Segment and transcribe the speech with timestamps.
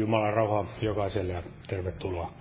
[0.00, 2.32] Jumalan rauha jokaiselle ja tervetuloa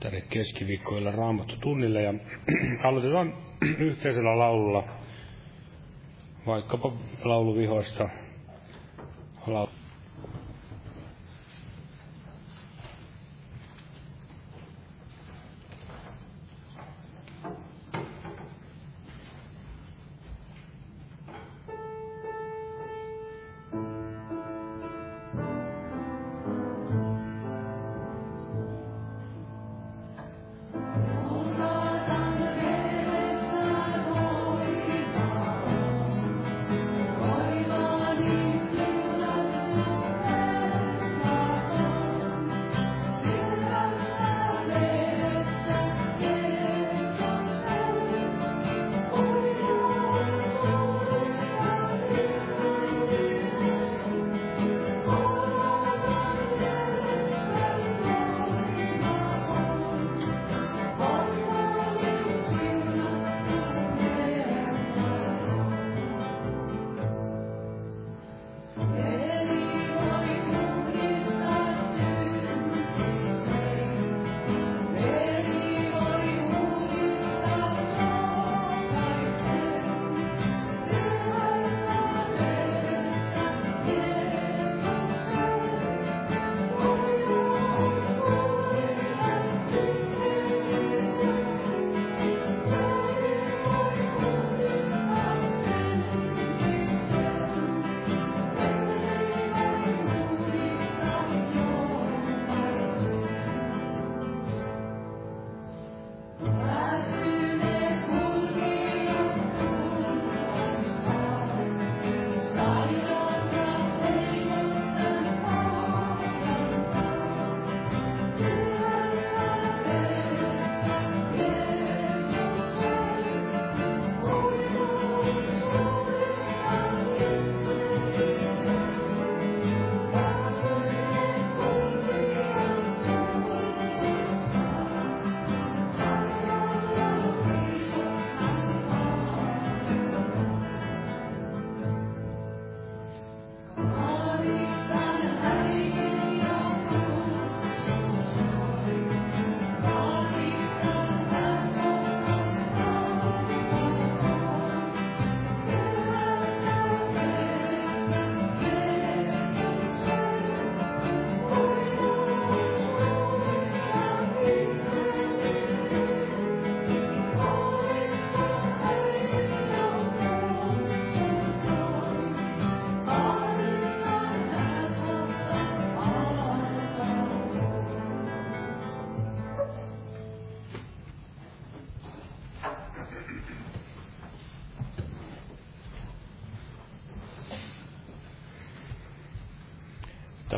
[0.00, 2.02] tänne keskiviikkoilla raamattu tunnille.
[2.02, 2.14] Ja
[2.88, 3.34] aloitetaan
[3.88, 4.84] yhteisellä laululla,
[6.46, 6.92] vaikkapa
[7.24, 8.08] lauluvihoista.
[9.46, 9.83] Laulu.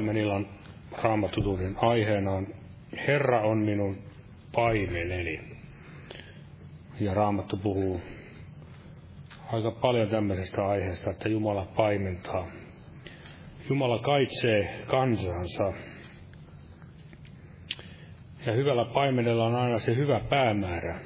[0.07, 0.47] Tämän illan
[1.03, 2.47] raamatutunnin aiheena on
[3.07, 3.97] Herra on minun
[4.55, 5.41] paimeneni.
[7.01, 8.01] Ja Raamattu puhuu
[9.53, 12.47] aika paljon tämmöisestä aiheesta, että Jumala paimentaa.
[13.69, 15.73] Jumala kaitsee kansansa.
[18.47, 21.01] Ja hyvällä paimenella on aina se hyvä päämäärä.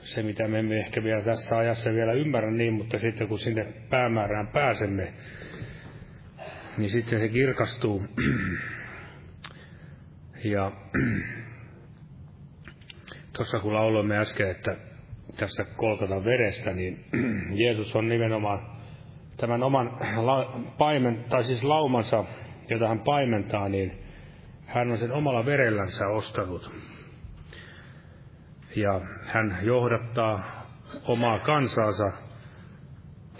[0.00, 3.72] Se, mitä me emme ehkä vielä tässä ajassa vielä ymmärrä niin, mutta sitten kun sinne
[3.90, 5.12] päämäärään pääsemme,
[6.78, 8.06] niin sitten se kirkastuu.
[10.44, 10.72] Ja
[13.36, 14.76] tuossa kun lauloimme äsken, että
[15.36, 17.04] tässä kolkata verestä, niin
[17.64, 18.76] Jeesus on nimenomaan
[19.36, 22.24] tämän oman la, paimen, tai siis laumansa,
[22.70, 23.98] jota hän paimentaa, niin
[24.66, 26.70] hän on sen omalla verellänsä ostanut.
[28.76, 30.66] Ja hän johdattaa
[31.04, 32.12] omaa kansaansa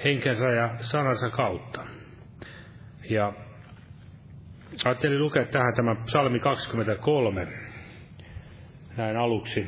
[0.04, 1.95] henkensä ja sanansa kautta.
[3.10, 3.32] Ja
[4.84, 7.46] ajattelin lukea tähän tämä psalmi 23
[8.96, 9.66] näin aluksi.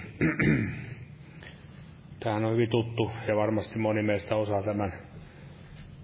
[2.20, 4.92] Tähän on hyvin tuttu ja varmasti moni meistä osaa tämän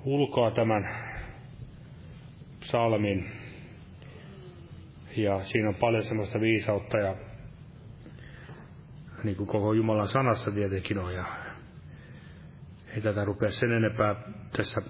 [0.05, 0.89] ulkoa tämän
[2.61, 3.31] psalmin.
[5.17, 7.17] Ja siinä on paljon semmoista viisautta ja
[9.25, 11.15] niin kuin koko Jumalan sanassa tietenkin on.
[11.15, 11.25] Ja
[12.95, 14.15] ei tätä rupea sen enempää
[14.57, 14.81] tässä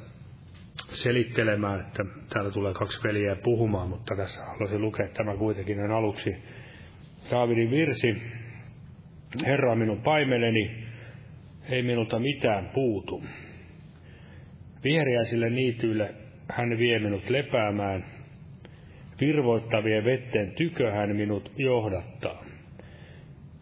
[0.74, 6.36] selittelemään, että täällä tulee kaksi peliä puhumaan, mutta tässä haluaisin lukea tämä kuitenkin näin aluksi.
[7.30, 8.22] Daavidin virsi,
[9.46, 10.84] Herra on minun paimeleni,
[11.70, 13.24] ei minulta mitään puutu.
[14.84, 16.14] Vihreäisille niityille
[16.48, 18.04] hän vie minut lepäämään,
[19.20, 22.44] virvoittavien vetten tykö hän minut johdattaa.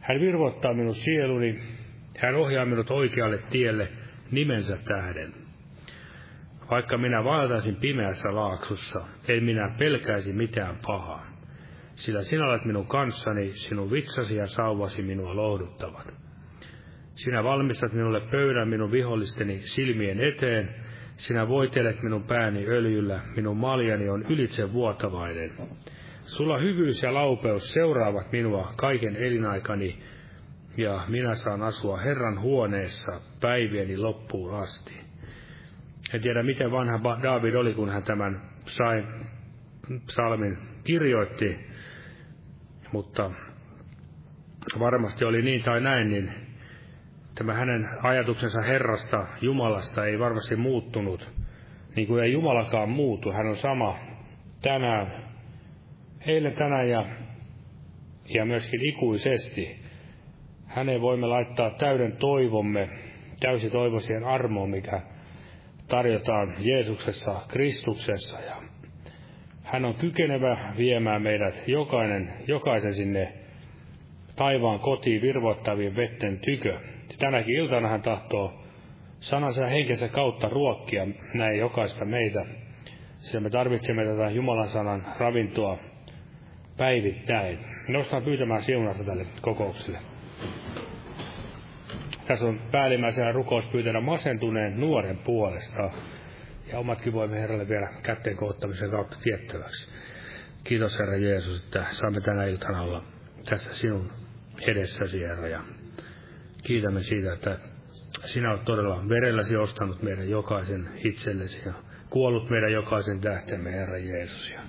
[0.01, 1.59] Hän virvoittaa minun sieluni,
[2.19, 3.89] hän ohjaa minut oikealle tielle
[4.31, 5.42] nimensä tähden.
[6.71, 11.27] Vaikka minä vaeltaisin pimeässä laaksossa, en minä pelkäisi mitään pahaa.
[11.95, 16.15] Sillä sinä olet minun kanssani, sinun vitsasi ja sauvasi minua lohduttavat.
[17.15, 20.75] Sinä valmistat minulle pöydän minun vihollisteni silmien eteen,
[21.17, 25.51] sinä voitelet minun pääni öljyllä, minun maljani on ylitse vuotavainen.
[26.25, 29.99] Sulla hyvyys ja laupeus seuraavat minua kaiken elinaikani,
[30.77, 35.02] ja minä saan asua Herran huoneessa päivieni loppuun asti.
[36.15, 39.05] En tiedä, miten vanha David oli, kun hän tämän sai
[40.07, 41.59] psalmin kirjoitti,
[42.93, 43.31] mutta
[44.79, 46.33] varmasti oli niin tai näin, niin
[47.35, 51.33] tämä hänen ajatuksensa Herrasta, Jumalasta ei varmasti muuttunut,
[51.97, 53.33] niin kuin ei Jumalakaan muutu.
[53.33, 53.97] Hän on sama
[54.63, 55.29] tänään,
[56.27, 57.07] eilen tänään ja,
[58.29, 59.83] ja myöskin ikuisesti.
[60.67, 62.89] Häneen voimme laittaa täyden toivomme,
[63.41, 65.12] täysi toivo siihen armoon, mikä
[65.89, 68.41] tarjotaan Jeesuksessa, Kristuksessa.
[68.41, 68.57] Ja
[69.63, 73.33] hän on kykenevä viemään meidät jokainen, jokaisen sinne
[74.37, 76.79] taivaan kotiin virvoittavien vetten tykö.
[77.19, 78.63] Tänäkin iltana hän tahtoo
[79.21, 82.47] sanansa henkensä kautta ruokkia näin jokaista meitä,
[83.19, 85.79] sillä me tarvitsemme tätä Jumalan sanan ravintoa
[86.77, 87.59] päivittäin.
[87.89, 89.99] Nostan pyytämään siunasta tälle kokoukselle.
[92.27, 95.91] Tässä on päällimmäisenä rukouspyytänä masentuneen nuoren puolesta.
[96.73, 99.91] Ja omatkin voimme Herralle vielä kätteen koottamisen kautta tiettäväksi.
[100.65, 103.05] Kiitos Herra Jeesus, että saamme tänä iltana olla
[103.49, 104.13] tässä sinun
[104.61, 105.49] edessäsi Herra.
[105.49, 105.61] Ja
[106.63, 107.59] kiitämme siitä, että
[108.25, 111.73] sinä olet todella verelläsi ostanut meidän jokaisen itsellesi ja
[112.11, 114.51] kuollut meidän jokaisen tähtemme, Herra Jeesus.
[114.51, 114.61] Ja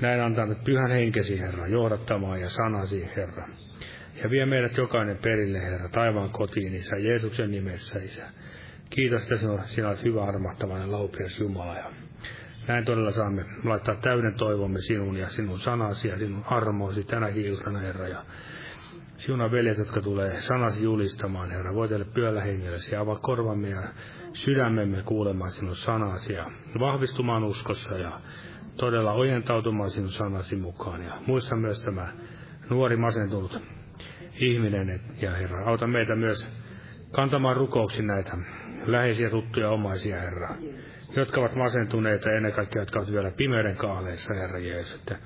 [0.00, 3.48] näin antanut pyhän henkesi, Herra, johdattamaan ja sanasi, Herra.
[4.22, 8.22] Ja vie meidät jokainen perille, Herra, taivaan kotiin, Isä, Jeesuksen nimessä, Isä.
[8.90, 11.76] Kiitos, että sinä, sinä olet hyvä, armahtavainen, laupias Jumala.
[11.76, 11.84] Ja
[12.68, 17.78] näin todella saamme laittaa täyden toivomme sinun ja sinun sanasi ja sinun armoosi tänäkin iltana,
[17.78, 18.08] Herra.
[18.08, 18.22] Ja
[19.16, 23.82] sinun veljet, jotka tulee sanasi julistamaan, Herra, voitelle pyöllä hengellesi avaa korvamme ja
[24.32, 28.20] sydämemme kuulemaan sinun sanasi ja vahvistumaan uskossa ja
[28.76, 31.02] todella ojentautumaan sinun sanasi mukaan.
[31.02, 32.12] Ja muista myös tämä
[32.70, 33.62] nuori masentunut
[34.34, 36.46] ihminen, ja Herra, auta meitä myös
[37.12, 38.38] kantamaan rukouksin näitä
[38.86, 40.54] läheisiä, tuttuja, omaisia, Herra,
[41.16, 45.18] jotka ovat masentuneita, ennen kaikkea, jotka ovat vielä pimeyden kaaleissa, Herra Jeesus, että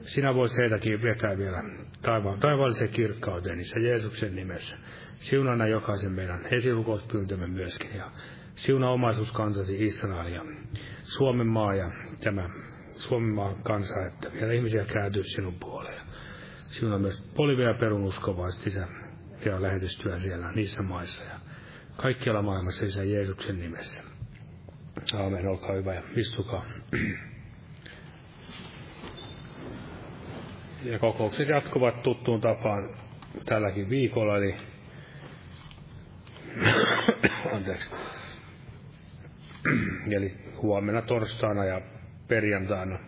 [0.00, 1.62] sinä voisit heitäkin vetää vielä
[2.02, 4.76] taivaan, taivaalliseen kirkkauteen, niissä Jeesuksen nimessä.
[5.08, 8.10] Siunana jokaisen meidän esirukouspyyntömme myöskin, ja
[8.54, 10.42] siuna omaisuus kansasi Israel ja
[11.02, 11.90] Suomen maa ja
[12.24, 12.50] tämä
[12.90, 16.07] Suomen maan kansa, että vielä ihmisiä kääntyy sinun puoleen.
[16.70, 18.88] Siunaa myös Bolivia perun uskovaiset isä
[19.44, 21.38] ja lähetystyö siellä niissä maissa ja
[21.96, 24.02] kaikkialla maailmassa isä Jeesuksen nimessä.
[25.14, 26.64] Aamen, olkaa hyvä ja istukaa.
[30.82, 32.96] Ja kokoukset jatkuvat tuttuun tapaan
[33.44, 34.54] tälläkin viikolla, eli
[37.54, 37.90] anteeksi.
[40.10, 41.80] Eli huomenna torstaina ja
[42.28, 42.98] perjantaina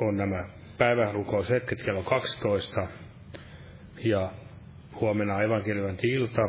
[0.00, 0.44] on nämä
[0.78, 2.88] päivärukoushetket kello 12
[4.04, 4.30] ja
[5.00, 6.42] huomenna evankeliointi-ilta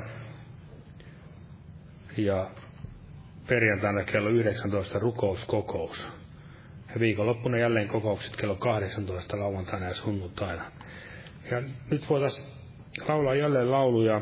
[2.18, 2.50] ja
[3.48, 6.08] perjantaina kello 19 rukouskokous.
[6.94, 10.72] Ja viikonloppuna jälleen kokoukset kello 18 lauantaina ja sunnuntaina.
[11.52, 11.62] Ja
[11.92, 12.48] nyt voitaisiin
[13.08, 14.22] laulaa jälleen lauluja,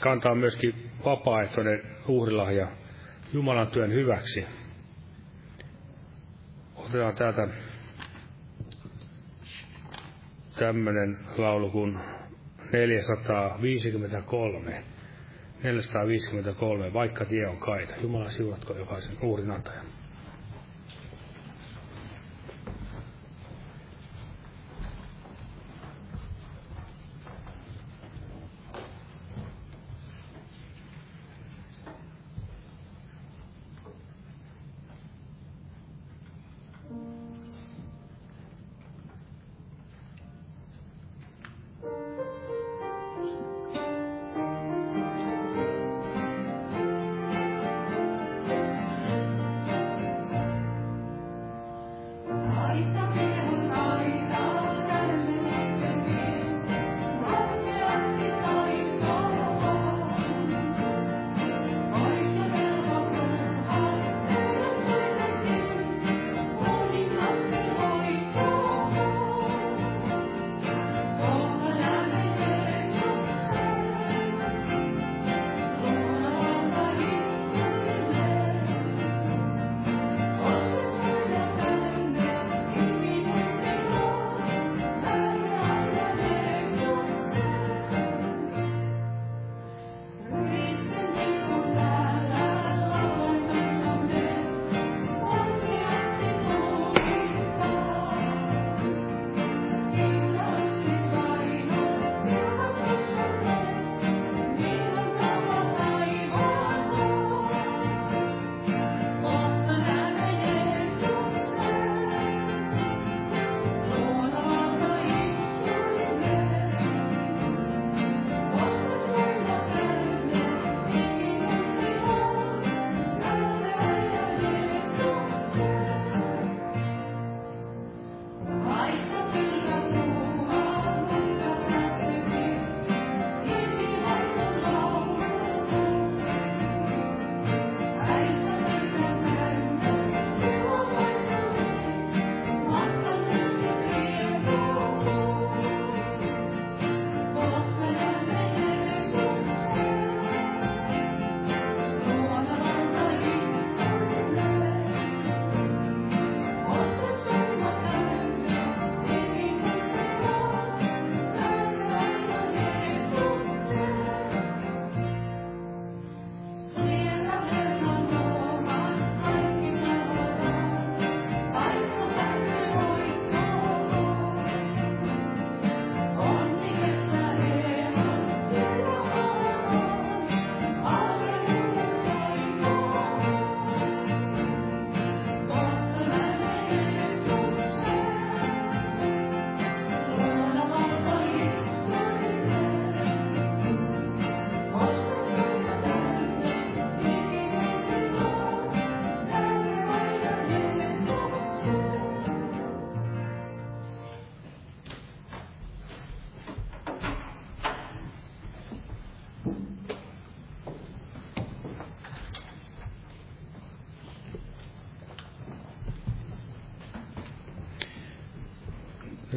[0.00, 2.68] kantaa myöskin vapaaehtoinen uhrilahja
[3.32, 4.46] Jumalan työn hyväksi.
[6.76, 7.48] Otetaan täältä
[10.60, 11.98] tämmöinen laulu kuin
[12.72, 14.82] 453.
[15.62, 17.94] 453, vaikka tie on kaita.
[18.02, 19.86] Jumala siunatko jokaisen uhrin antajan.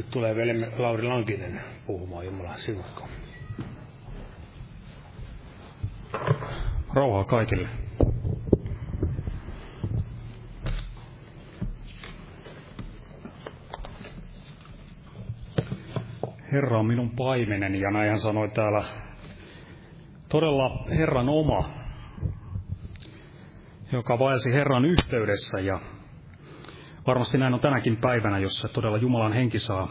[0.04, 3.08] Nyt tulee veljemme Lauri Lankinen puhumaan Jumalan siunatko.
[6.94, 7.70] Rauhaa kaikille.
[16.52, 18.84] Herra on minun paimeneni, ja näin hän sanoi täällä
[20.30, 21.70] todella Herran oma,
[23.92, 25.80] joka vaelsi Herran yhteydessä, ja
[27.08, 29.88] varmasti näin on tänäkin päivänä, jos todella Jumalan henki saa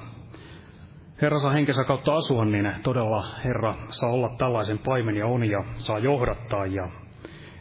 [1.23, 5.65] Herra saa henkensä kautta asua, niin todella Herra saa olla tällaisen paimen ja on ja
[5.75, 6.89] saa johdattaa ja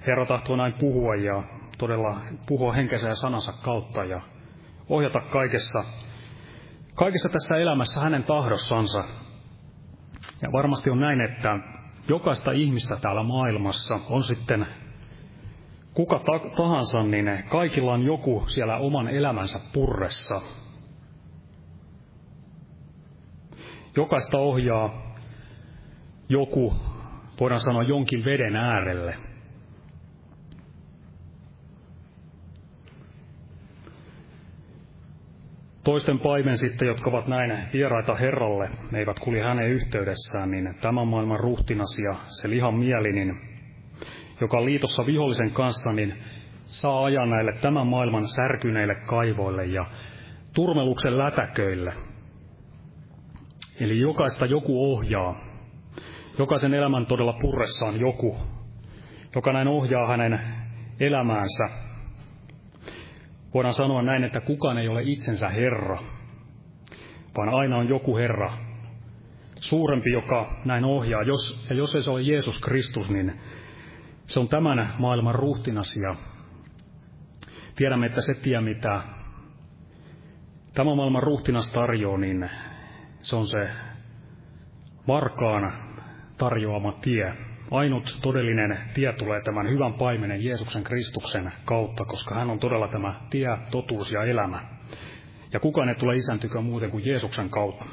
[0.07, 1.43] Herra tahtoo näin puhua ja
[1.77, 4.21] todella puhua henkensä ja sanansa kautta ja
[4.89, 5.83] ohjata kaikessa,
[6.95, 9.03] kaikessa tässä elämässä hänen tahdossansa.
[10.41, 11.59] Ja varmasti on näin, että
[12.07, 14.67] jokaista ihmistä täällä maailmassa on sitten
[15.93, 16.21] kuka
[16.57, 20.41] tahansa, niin kaikilla on joku siellä oman elämänsä purressa.
[23.97, 25.15] Jokaista ohjaa
[26.29, 26.73] joku,
[27.39, 29.15] voidaan sanoa jonkin veden äärelle.
[35.83, 41.07] Toisten paimen sitten, jotka ovat näin vieraita Herralle, ne eivät kulje hänen yhteydessään, niin tämän
[41.07, 43.50] maailman ruhtinas ja se lihan mieli, niin,
[44.41, 46.13] joka on liitossa vihollisen kanssa, niin
[46.63, 49.85] saa ajaa näille tämän maailman särkyneille kaivoille ja
[50.53, 51.93] turmeluksen lätäköille.
[53.79, 55.51] Eli jokaista joku ohjaa.
[56.37, 58.37] Jokaisen elämän todella purressaan joku,
[59.35, 60.39] joka näin ohjaa hänen
[60.99, 61.91] elämäänsä
[63.53, 65.97] Voidaan sanoa näin, että kukaan ei ole itsensä Herra,
[67.37, 68.53] vaan aina on joku Herra,
[69.55, 71.23] suurempi, joka näin ohjaa.
[71.23, 73.39] Jos, ja jos ei se ole Jeesus Kristus, niin
[74.31, 76.15] se on tämän maailman ruhtinas ja
[77.75, 79.01] tiedämme, että se tie, mitä
[80.73, 82.49] tämä maailman ruhtinas tarjoaa, niin
[83.19, 83.69] se on se
[85.07, 85.73] varkaan
[86.37, 87.33] tarjoama tie,
[87.71, 93.21] ainut todellinen tie tulee tämän hyvän paimenen Jeesuksen Kristuksen kautta, koska hän on todella tämä
[93.29, 94.61] tie, totuus ja elämä.
[95.53, 97.85] Ja kukaan ei tule isäntykö muuten kuin Jeesuksen kautta.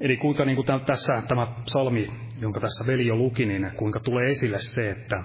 [0.00, 2.06] Eli kuinka niin kuin tässä tämä salmi,
[2.40, 5.24] jonka tässä veli jo luki, niin kuinka tulee esille se, että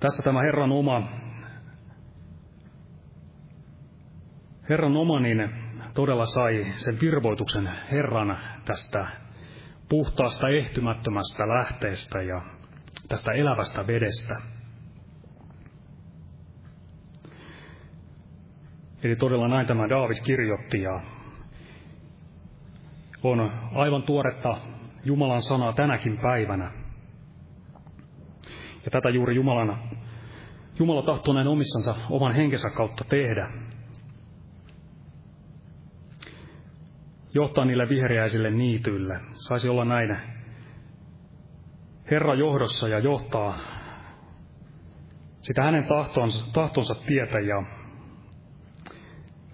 [0.00, 1.08] tässä tämä Herran oma,
[4.68, 5.50] Herran oma, niin
[5.94, 9.06] todella sai sen virvoituksen Herran tästä
[9.88, 12.42] puhtaasta, ehtymättömästä lähteestä ja
[13.08, 14.34] tästä elävästä vedestä.
[19.02, 21.00] Eli todella näin tämä Daavid kirjoitti ja
[23.22, 24.56] on aivan tuoretta
[25.04, 26.70] Jumalan sanaa tänäkin päivänä.
[28.84, 29.78] Ja tätä juuri Jumalan,
[30.78, 33.48] Jumala tahtoo näin omissansa oman henkensä kautta tehdä.
[37.34, 39.20] johtaa niille vihreäisille niityille.
[39.32, 40.16] Saisi olla näin
[42.10, 43.58] Herra johdossa ja johtaa
[45.40, 47.62] sitä hänen tahtonsa, tahtonsa tietä ja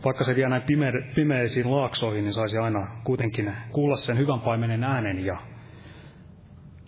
[0.05, 4.85] vaikka se vie näin pime, pimeisiin laaksoihin, niin saisi aina kuitenkin kuulla sen hyvän paimenen
[4.85, 5.39] äänen ja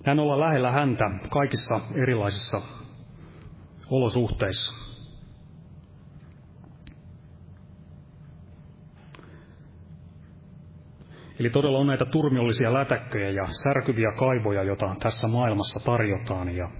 [0.06, 2.60] näin olla lähellä häntä kaikissa erilaisissa
[3.90, 4.90] olosuhteissa.
[11.40, 16.56] Eli todella on näitä turmiollisia lätäkköjä ja särkyviä kaivoja, joita tässä maailmassa tarjotaan.
[16.56, 16.70] Ja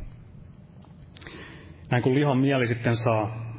[1.91, 3.50] näin kun lihan mieli sitten saa,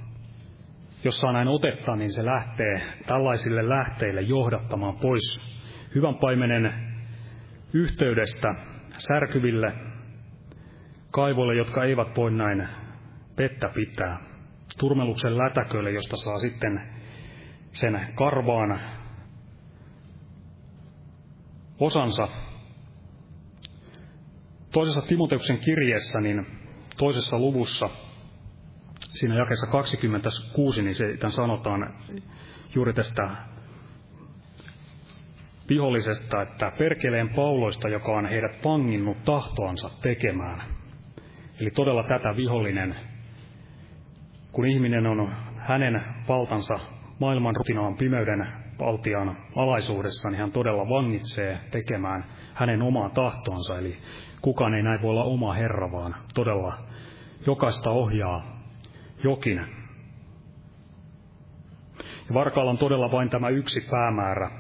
[1.04, 5.52] jos saa näin otetta, niin se lähtee tällaisille lähteille johdattamaan pois
[5.96, 6.74] hyvän paimenen
[7.74, 8.56] yhteydestä
[8.98, 9.74] särkyville
[11.12, 12.68] kaivoille, jotka eivät voi näin
[13.38, 14.20] vettä pitää.
[14.80, 16.82] Turmeluksen lätäköille, josta saa sitten
[17.72, 18.80] sen karvaan
[21.80, 22.28] osansa.
[24.74, 26.46] Toisessa Timoteuksen kirjeessä, niin
[26.98, 27.90] toisessa luvussa,
[29.14, 31.94] siinä jakessa 26, niin se sanotaan
[32.76, 33.30] juuri tästä
[35.70, 40.62] vihollisesta, että perkeleen pauloista, joka on heidät panginnut tahtoansa tekemään.
[41.60, 42.96] Eli todella tätä vihollinen,
[44.52, 46.80] kun ihminen on hänen valtansa
[47.20, 48.48] maailman rutinaan pimeyden
[48.80, 53.80] valtian alaisuudessa, niin hän todella vangitsee tekemään hänen omaa tahtonsa.
[53.80, 53.98] Eli
[54.42, 56.74] kukaan ei näin voi olla oma Herra, vaan todella
[57.48, 58.51] jokaista ohjaa
[59.24, 59.70] Jokinen.
[62.28, 64.52] Ja Varkaalla on todella vain tämä yksi päämäärä.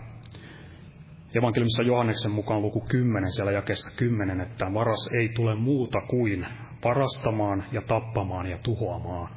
[1.35, 6.47] Evankeliumissa Johanneksen mukaan luku 10, siellä jakessa 10, että varas ei tule muuta kuin
[6.83, 9.31] varastamaan ja tappamaan ja tuhoamaan.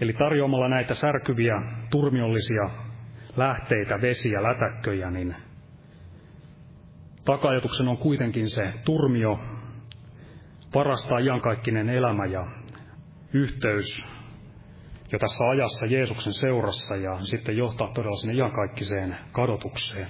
[0.00, 2.70] Eli tarjoamalla näitä särkyviä, turmiollisia
[3.36, 5.36] lähteitä, vesiä, lätäkköjä, niin
[7.26, 9.38] takajatuksen on kuitenkin se turmio,
[10.72, 12.46] parastaa iankaikkinen elämä ja
[13.32, 14.08] yhteys
[15.12, 20.08] jo tässä ajassa Jeesuksen seurassa ja sitten johtaa todella sinne iankaikkiseen kadotukseen.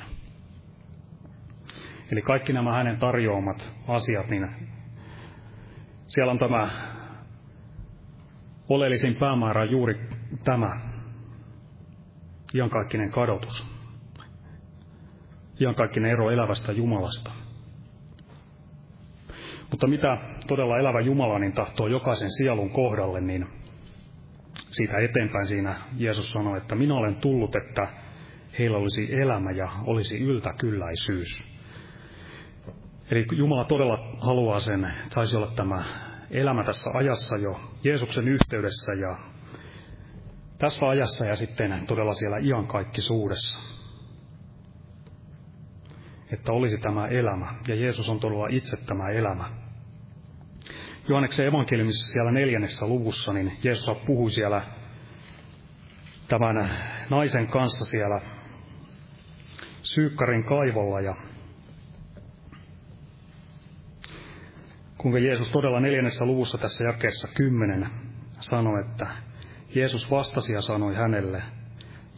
[2.13, 4.49] Eli kaikki nämä hänen tarjoamat asiat, niin
[6.07, 6.71] siellä on tämä
[8.69, 10.09] oleellisin päämäärä juuri
[10.45, 10.81] tämä
[12.55, 13.76] iankaikkinen kadotus.
[15.61, 17.31] Iankaikkinen ero elävästä Jumalasta.
[19.71, 23.47] Mutta mitä todella elävä Jumala niin tahtoo jokaisen sielun kohdalle, niin
[24.71, 27.89] siitä eteenpäin siinä Jeesus sanoi, että minä olen tullut, että
[28.59, 31.57] heillä olisi elämä ja olisi yltäkylläisyys.
[33.11, 35.85] Eli Jumala todella haluaa sen, saisi olla tämä
[36.31, 39.19] elämä tässä ajassa jo Jeesuksen yhteydessä ja
[40.59, 43.76] tässä ajassa ja sitten todella siellä iankaikkisuudessa.
[46.33, 49.51] Että olisi tämä elämä, ja Jeesus on todella itse tämä elämä.
[51.09, 54.63] Johanneksen evankeliumissa siellä neljännessä luvussa, niin Jeesus puhui siellä
[56.29, 56.79] tämän
[57.11, 58.21] naisen kanssa siellä
[59.83, 61.17] Syykkarin kaivolla ja
[64.99, 67.91] kuinka Jeesus todella neljännessä luvussa tässä jakeessa kymmenen
[68.41, 69.07] sanoi, että
[69.75, 71.43] Jeesus vastasi ja sanoi hänelle,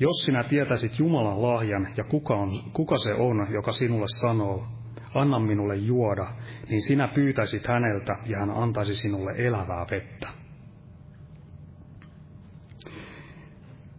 [0.00, 4.66] jos sinä tietäisit Jumalan lahjan ja kuka, on, kuka se on, joka sinulle sanoo,
[5.14, 6.26] anna minulle juoda,
[6.68, 10.28] niin sinä pyytäisit häneltä ja hän antaisi sinulle elävää vettä.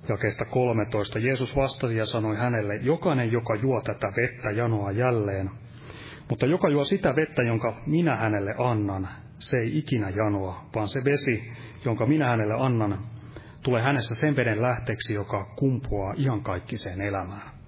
[0.10, 1.20] Jakeesta 13.
[1.20, 5.50] Jeesus vastasi ja sanoi hänelle, jokainen, joka juo tätä vettä, janoa jälleen,
[6.30, 9.08] mutta joka juo sitä vettä, jonka minä hänelle annan,
[9.40, 11.52] se ei ikinä janoa, vaan se vesi,
[11.86, 13.00] jonka minä hänelle annan,
[13.64, 17.60] tulee hänessä sen veden lähteeksi, joka kumpuaa iankaikkiseen elämään.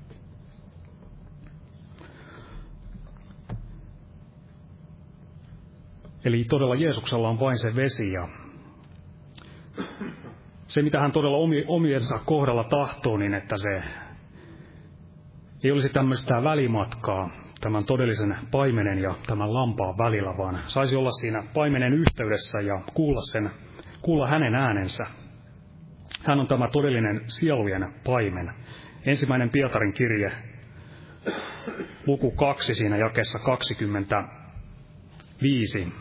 [6.25, 8.27] Eli todella Jeesuksella on vain se vesi ja
[10.65, 13.83] se, mitä hän todella omiensa kohdalla tahtoo, niin että se
[15.63, 17.29] ei olisi tämmöistä välimatkaa
[17.61, 23.21] tämän todellisen paimenen ja tämän lampaan välillä, vaan saisi olla siinä paimenen yhteydessä ja kuulla,
[23.21, 23.51] sen,
[24.01, 25.05] kuulla hänen äänensä.
[26.23, 28.53] Hän on tämä todellinen sielujen paimen.
[29.05, 30.31] Ensimmäinen Pietarin kirje,
[32.07, 35.93] luku kaksi siinä jakessa 25.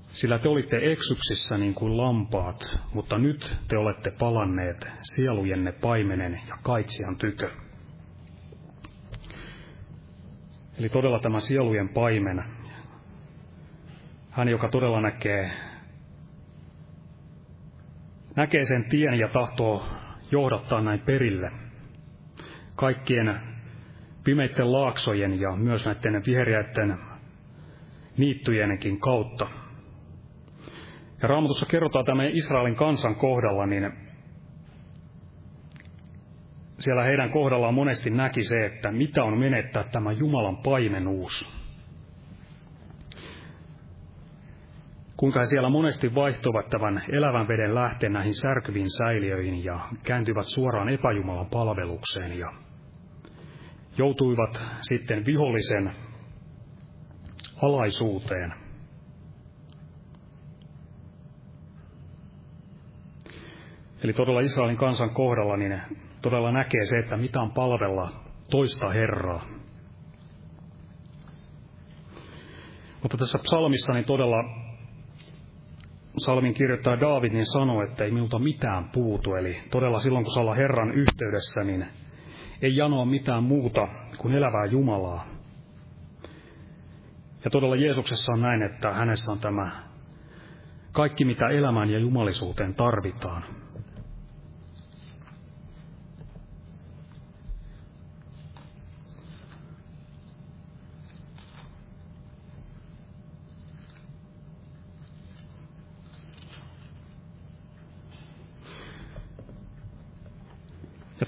[0.00, 6.58] Sillä te olitte eksyksissä niin kuin lampaat, mutta nyt te olette palanneet sielujenne paimenen ja
[6.62, 7.50] kaitsian tykö.
[10.78, 12.44] Eli todella tämä sielujen paimen,
[14.30, 15.71] hän joka todella näkee
[18.36, 19.86] näkee sen tien ja tahtoo
[20.30, 21.50] johdattaa näin perille.
[22.76, 23.40] Kaikkien
[24.24, 26.98] pimeiden laaksojen ja myös näiden viheriäiden
[28.18, 29.46] niittyjenkin kautta.
[31.22, 33.92] Ja Raamatussa kerrotaan tämä Israelin kansan kohdalla, niin
[36.78, 41.61] siellä heidän kohdallaan monesti näki se, että mitä on menettää tämä Jumalan paimenuus.
[45.22, 50.88] Kuinka he siellä monesti vaihtoivat tämän elävän veden lähteen näihin särkyviin säiliöihin ja kääntyivät suoraan
[50.88, 52.52] epäjumalan palvelukseen ja
[53.98, 55.92] joutuivat sitten vihollisen
[57.62, 58.54] alaisuuteen.
[64.04, 65.80] Eli todella Israelin kansan kohdalla niin
[66.22, 68.12] todella näkee se, että mitä on palvella
[68.50, 69.44] toista Herraa.
[73.02, 74.61] Mutta tässä psalmissa niin todella
[76.18, 79.34] salmin kirjoittaa Daavid, niin sanoo, että ei minulta mitään puutu.
[79.34, 81.86] Eli todella silloin, kun saa olla Herran yhteydessä, niin
[82.62, 85.26] ei janoa mitään muuta kuin elävää Jumalaa.
[87.44, 89.70] Ja todella Jeesuksessa on näin, että hänessä on tämä
[90.92, 93.44] kaikki, mitä elämään ja jumalisuuteen tarvitaan.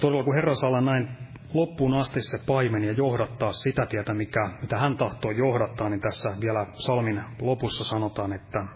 [0.05, 1.09] Todella kun Herra saa olla näin
[1.55, 6.31] loppuun asti se paimen ja johdattaa sitä tietä, mikä, mitä hän tahtoo johdattaa, niin tässä
[6.41, 8.67] vielä salmin lopussa sanotaan, että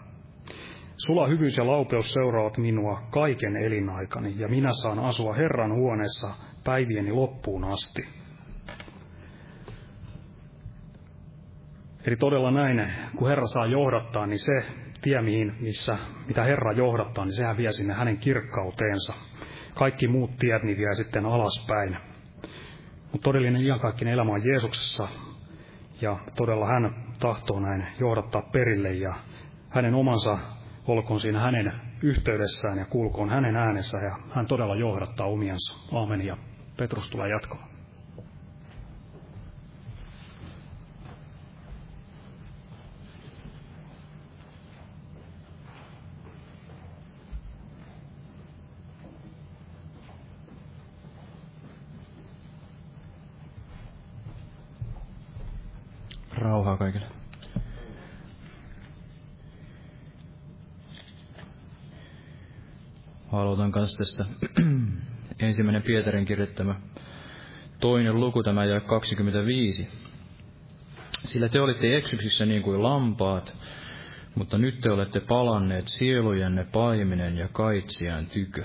[1.05, 6.27] Sulla hyvyys ja laupeus seuraavat minua kaiken elinaikani, ja minä saan asua Herran huoneessa
[6.63, 8.07] päivieni loppuun asti.
[12.05, 14.61] Eli todella näin, kun Herra saa johdattaa, niin se
[15.01, 19.28] tie, mihin, missä, mitä Herra johdattaa, niin sehän vie sinne hänen kirkkauteensa.
[19.79, 21.97] Kaikki muut tiet niin vie sitten alaspäin.
[23.11, 25.07] Mutta todellinen iankaikkinen elämä on Jeesuksessa,
[26.01, 29.13] ja todella hän tahtoo näin johdattaa perille, ja
[29.69, 30.37] hänen omansa
[30.87, 35.75] olkoon siinä hänen yhteydessään ja kuulkoon hänen äänessä, ja hän todella johdattaa omiansa.
[35.91, 36.37] Aamen, ja
[36.77, 37.69] Petrus tulee jatkamaan.
[56.39, 57.05] Rauhaa kaikille.
[63.59, 64.25] Aloitan kanssa tästä
[65.47, 66.75] ensimmäinen Pietarin kirjoittama
[67.79, 69.87] toinen luku, tämä ja 25.
[71.23, 73.57] Sillä te olitte eksyksissä niin kuin lampaat,
[74.35, 78.63] mutta nyt te olette palanneet sielujenne paiminen ja kaitsijan tykö.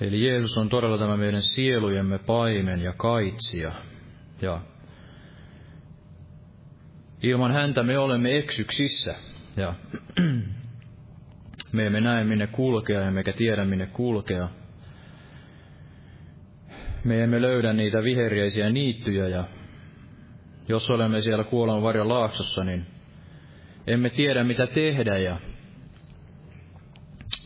[0.00, 3.72] Eli Jeesus on todella tämä meidän sielujemme paimen ja kaitsija.
[4.42, 4.60] Ja
[7.22, 9.33] ilman häntä me olemme eksyksissä.
[9.56, 9.74] Ja
[11.72, 14.48] me emme näe minne kulkea, emmekä tiedä minne kulkea.
[17.04, 19.44] Me emme löydä niitä viheriäisiä niittyjä ja
[20.68, 22.86] jos olemme siellä kuoleman varjon laaksossa, niin
[23.86, 25.36] emme tiedä mitä tehdä ja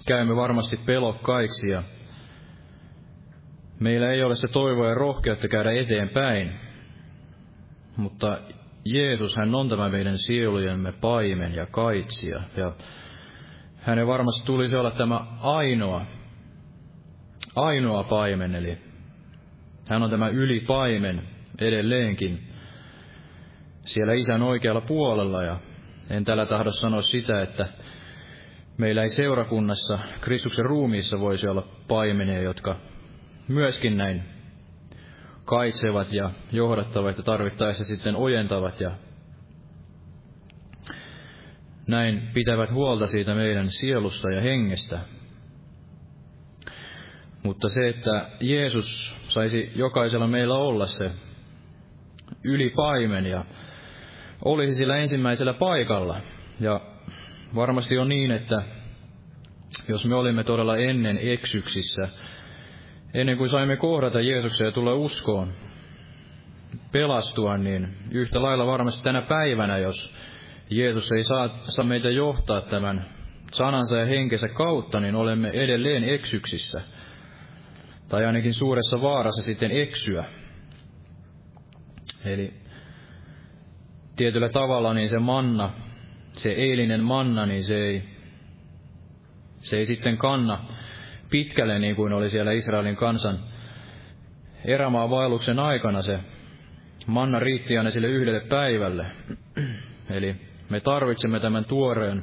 [0.06, 1.82] käymme varmasti pelokkaiksi ja
[3.80, 6.52] Meillä ei ole se toivo ja rohkeutta käydä eteenpäin,
[7.96, 8.38] mutta
[8.94, 12.40] Jeesus, hän on tämä meidän sielujemme paimen ja kaitsija.
[12.56, 12.72] Ja
[13.76, 16.06] hänen varmasti tulisi olla tämä ainoa,
[17.56, 18.78] ainoa paimen, eli
[19.88, 21.22] hän on tämä ylipaimen
[21.58, 22.48] edelleenkin
[23.86, 25.42] siellä isän oikealla puolella.
[25.42, 25.56] Ja
[26.10, 27.68] en tällä tahdo sanoa sitä, että
[28.78, 32.76] meillä ei seurakunnassa, Kristuksen ruumiissa voisi olla paimenia, jotka
[33.48, 34.37] myöskin näin
[35.48, 38.90] kaitsevat ja johdattavat ja tarvittaessa sitten ojentavat ja
[41.86, 44.98] näin pitävät huolta siitä meidän sielusta ja hengestä.
[47.42, 51.10] Mutta se, että Jeesus saisi jokaisella meillä olla se
[52.44, 53.44] ylipaimen ja
[54.44, 56.20] olisi sillä ensimmäisellä paikalla.
[56.60, 56.80] Ja
[57.54, 58.62] varmasti on niin, että
[59.88, 62.08] jos me olimme todella ennen eksyksissä,
[63.14, 65.52] ennen kuin saimme kohdata Jeesuksen ja tulla uskoon,
[66.92, 70.14] pelastua, niin yhtä lailla varmasti tänä päivänä, jos
[70.70, 73.06] Jeesus ei saa, saa meitä johtaa tämän
[73.52, 76.80] sanansa ja henkensä kautta, niin olemme edelleen eksyksissä.
[78.08, 80.24] Tai ainakin suuressa vaarassa sitten eksyä.
[82.24, 82.54] Eli
[84.16, 85.72] tietyllä tavalla niin se manna,
[86.32, 88.04] se eilinen manna, niin se ei,
[89.56, 90.64] se ei sitten kanna
[91.30, 93.38] pitkälle niin kuin oli siellä Israelin kansan
[94.64, 96.20] erämaan vaelluksen aikana se
[97.06, 99.06] manna riitti aina sille yhdelle päivälle.
[100.10, 100.36] Eli
[100.70, 102.22] me tarvitsemme tämän tuoreen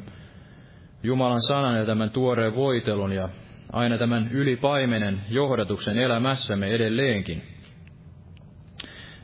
[1.03, 3.30] Jumalan sanan ja tämän tuoreen voitelun ja
[3.72, 7.41] aina tämän ylipaimenen johdatuksen elämässämme edelleenkin.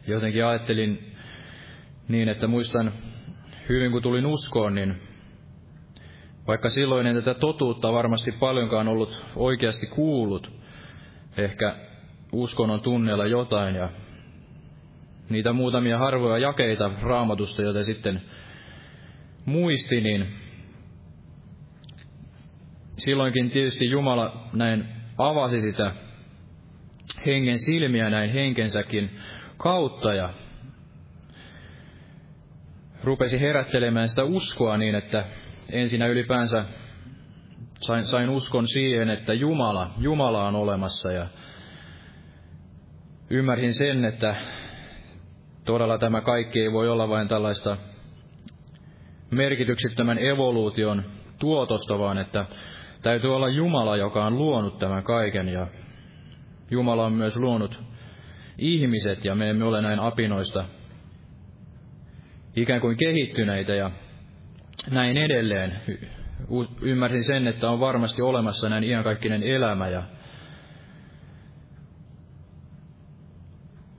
[0.07, 1.15] Jotenkin ajattelin
[2.07, 2.93] niin, että muistan
[3.69, 4.95] hyvin kun tulin uskoon, niin
[6.51, 10.51] vaikka silloin en tätä totuutta varmasti paljonkaan ollut oikeasti kuullut,
[11.37, 11.75] ehkä
[12.31, 13.89] uskonnon tunneella jotain ja
[15.29, 18.21] niitä muutamia harvoja jakeita raamatusta, joita sitten
[19.45, 20.27] muisti, niin
[22.97, 24.85] silloinkin tietysti Jumala näin
[25.17, 25.91] avasi sitä
[27.25, 29.19] hengen silmiä näin henkensäkin
[29.57, 30.33] kautta ja
[33.03, 35.25] rupesi herättelemään sitä uskoa niin, että
[35.71, 36.65] ensinnä ylipäänsä
[37.81, 41.27] sain, sain uskon siihen, että Jumala, Jumala on olemassa ja
[43.29, 44.35] ymmärsin sen, että
[45.65, 47.77] todella tämä kaikki ei voi olla vain tällaista
[49.31, 51.03] merkityksettömän evoluution
[51.39, 52.45] tuotosta, vaan että
[53.01, 55.67] täytyy olla Jumala, joka on luonut tämän kaiken ja
[56.71, 57.83] Jumala on myös luonut
[58.57, 60.65] ihmiset ja me emme ole näin apinoista
[62.55, 63.91] ikään kuin kehittyneitä ja
[64.89, 65.81] näin edelleen.
[66.81, 70.03] Ymmärsin sen, että on varmasti olemassa näin iankaikkinen elämä ja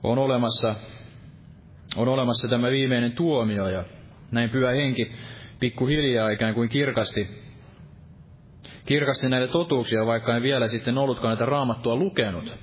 [0.03, 0.75] on olemassa,
[1.95, 3.83] on olemassa tämä viimeinen tuomio ja
[4.31, 5.11] näin pyhä henki
[5.59, 7.27] pikkuhiljaa ikään kuin kirkasti,
[8.85, 12.53] kirkasti näitä totuuksia, vaikka en vielä sitten ollutkaan näitä raamattua lukenut.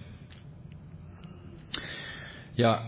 [2.59, 2.83] Ja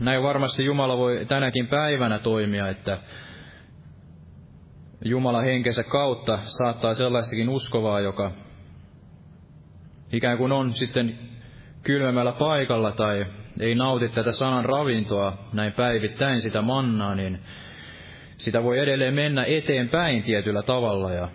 [0.00, 2.98] näin varmasti Jumala voi tänäkin päivänä toimia, että
[5.04, 8.32] Jumala henkensä kautta saattaa sellaistakin uskovaa, joka
[10.12, 11.18] ikään kuin on sitten
[11.82, 13.26] kylmemmällä paikalla tai
[13.60, 17.38] ei nauti tätä sanan ravintoa näin päivittäin sitä mannaa, niin
[18.36, 21.28] sitä voi edelleen mennä eteenpäin tietyllä tavalla ja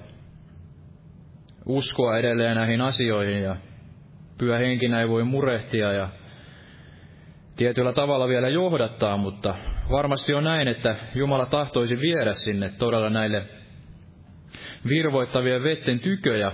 [1.65, 3.55] uskoa edelleen näihin asioihin ja
[4.37, 6.09] pyhä henkinä ei voi murehtia ja
[7.55, 9.55] tietyllä tavalla vielä johdattaa, mutta
[9.91, 13.45] varmasti on näin, että Jumala tahtoisi viedä sinne todella näille
[14.87, 16.51] virvoittavien vetten tyköjä,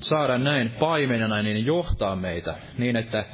[0.00, 3.24] saada näin paimenena niin johtaa meitä niin, että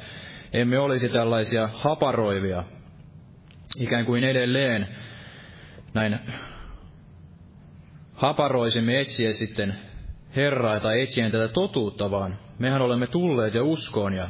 [0.53, 2.63] emme olisi tällaisia haparoivia,
[3.77, 4.87] ikään kuin edelleen
[5.93, 6.19] näin
[8.13, 9.75] haparoisimme etsiä sitten
[10.35, 14.29] Herraa tai etsien tätä totuutta, vaan mehän olemme tulleet ja uskoon ja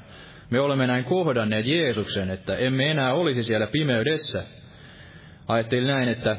[0.49, 4.43] me olemme näin kohdanneet Jeesuksen, että emme enää olisi siellä pimeydessä.
[5.47, 6.37] Ajattelin näin, että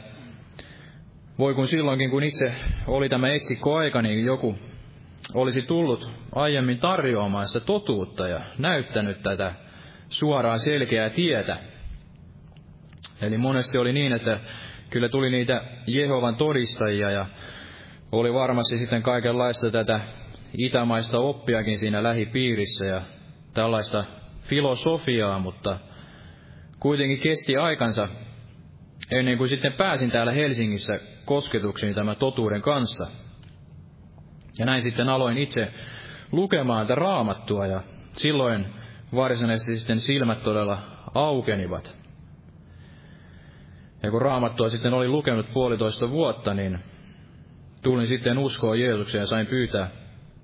[1.39, 2.55] voi kun silloinkin, kun itse
[2.87, 4.59] oli tämä etsikkoaika, niin joku
[5.35, 9.55] olisi tullut aiemmin tarjoamaan sitä totuutta ja näyttänyt tätä
[10.09, 11.57] suoraan selkeää tietä.
[13.21, 14.41] Eli monesti oli niin, että
[14.91, 17.27] kyllä tuli niitä Jehovan todistajia ja
[18.13, 20.01] oli varmasti sitten kaikenlaista tätä
[20.59, 23.03] itämaista oppiakin siinä lähipiirissä ja
[23.55, 24.05] tällaista
[24.43, 25.79] filosofiaa, mutta
[26.81, 28.09] kuitenkin kesti aikansa
[29.11, 33.07] ennen kuin sitten pääsin täällä Helsingissä kosketuksiin tämän totuuden kanssa.
[34.59, 35.73] Ja näin sitten aloin itse
[36.33, 37.81] lukemaan tätä raamattua ja
[38.13, 38.67] silloin
[39.15, 40.79] varsinaisesti sitten silmät todella
[41.15, 41.97] aukenivat.
[44.03, 46.79] Ja kun raamattua sitten oli lukenut puolitoista vuotta, niin
[47.83, 49.91] tulin sitten uskoa Jeesukseen ja sain pyytää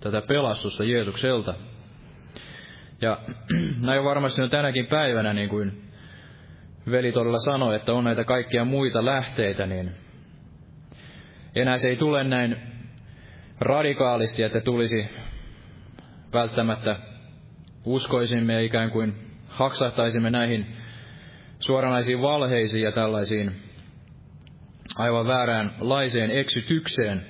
[0.00, 1.54] tätä pelastusta Jeesukselta.
[3.00, 3.18] Ja
[3.80, 5.82] näin varmasti on tänäkin päivänä, niin kuin
[6.90, 9.92] veli todella sanoi, että on näitä kaikkia muita lähteitä, niin
[11.60, 12.56] enää se ei tule näin
[13.60, 15.08] radikaalisti, että tulisi
[16.32, 16.96] välttämättä
[17.84, 19.14] uskoisimme ja ikään kuin
[19.48, 20.66] haksahtaisimme näihin
[21.58, 23.52] suoranaisiin valheisiin ja tällaisiin
[24.96, 27.22] aivan vääränlaiseen eksytykseen.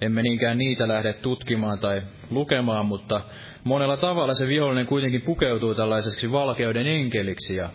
[0.00, 3.20] Emme niinkään niitä lähde tutkimaan tai lukemaan, mutta
[3.64, 7.70] monella tavalla se vihollinen kuitenkin pukeutuu tällaiseksi valkeuden enkeliksi ja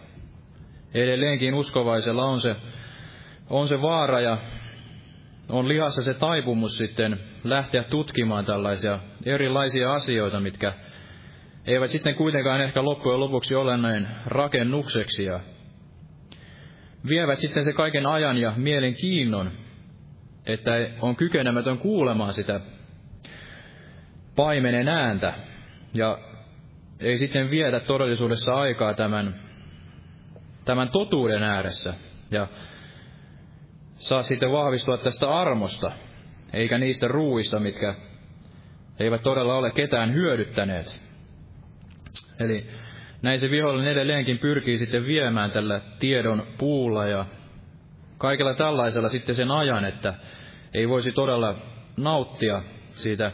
[0.93, 2.55] edelleenkin uskovaisella on se,
[3.49, 4.38] on se vaara ja
[5.50, 10.74] on lihassa se taipumus sitten lähteä tutkimaan tällaisia erilaisia asioita, mitkä
[11.66, 15.39] eivät sitten kuitenkaan ehkä loppujen lopuksi ole näin rakennukseksi ja
[17.08, 19.52] vievät sitten se kaiken ajan ja mielen kiinnon,
[20.47, 20.72] että
[21.02, 22.60] on kykenemätön kuulemaan sitä
[24.36, 25.34] paimenen ääntä
[25.93, 26.18] ja
[27.00, 29.36] ei sitten viedä todellisuudessa aikaa tämän,
[30.66, 31.93] tämän totuuden ääressä.
[32.32, 32.47] Ja
[34.00, 35.91] saa sitten vahvistua tästä armosta,
[36.54, 37.95] eikä niistä ruuista, mitkä
[39.00, 41.02] eivät todella ole ketään hyödyttäneet.
[42.39, 42.68] Eli
[43.22, 47.26] näin se vihollinen edelleenkin pyrkii sitten viemään tällä tiedon puulla ja
[48.18, 50.14] kaikella tällaisella sitten sen ajan, että
[50.74, 51.56] ei voisi todella
[51.97, 53.32] nauttia siitä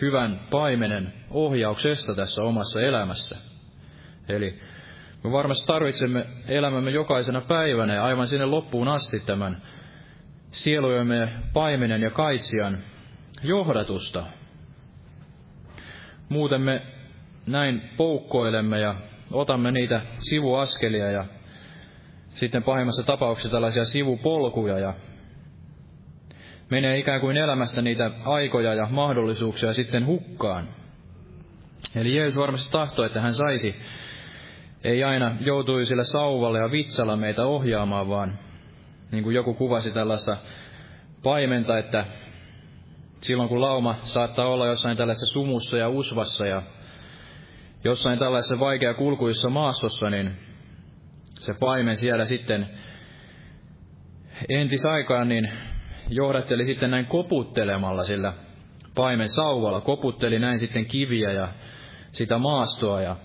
[0.00, 3.36] hyvän paimenen ohjauksesta tässä omassa elämässä.
[4.28, 4.58] Eli
[5.24, 9.62] me varmasti tarvitsemme elämämme jokaisena päivänä ja aivan sinne loppuun asti tämän
[10.50, 12.78] sielujemme paimenen ja kaitsijan
[13.42, 14.24] johdatusta.
[16.28, 16.82] Muuten me
[17.46, 18.94] näin poukkoilemme ja
[19.32, 21.24] otamme niitä sivuaskelia ja
[22.28, 24.94] sitten pahimmassa tapauksessa tällaisia sivupolkuja ja
[26.70, 30.68] menee ikään kuin elämästä niitä aikoja ja mahdollisuuksia sitten hukkaan.
[31.96, 33.76] Eli Jeesus varmasti tahtoi, että hän saisi,
[34.84, 38.38] ei aina joutuisi sille sauvalle ja vitsalla meitä ohjaamaan, vaan
[39.12, 40.36] niin kuin joku kuvasi tällaista
[41.22, 42.04] paimenta, että
[43.20, 46.62] silloin kun lauma saattaa olla jossain tällaisessa sumussa ja usvassa ja
[47.84, 50.36] jossain tällaisessa vaikea kulkuissa maastossa, niin
[51.40, 52.68] se paimen siellä sitten
[54.48, 55.52] entisaikaan niin
[56.08, 58.32] johdatteli sitten näin koputtelemalla sillä
[58.94, 61.48] paimen sauvalla, koputteli näin sitten kiviä ja
[62.12, 63.16] sitä maastoa ja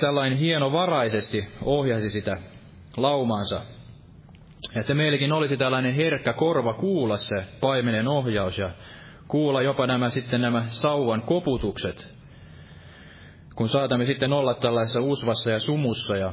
[0.00, 2.36] tällainen hienovaraisesti ohjasi sitä
[2.96, 3.60] laumaansa.
[4.80, 8.70] Että meilläkin olisi tällainen herkkä korva kuulla se paimenen ohjaus ja
[9.28, 12.14] kuulla jopa nämä sitten nämä sauvan koputukset,
[13.54, 16.32] kun saatamme sitten olla tällaisessa usvassa ja sumussa ja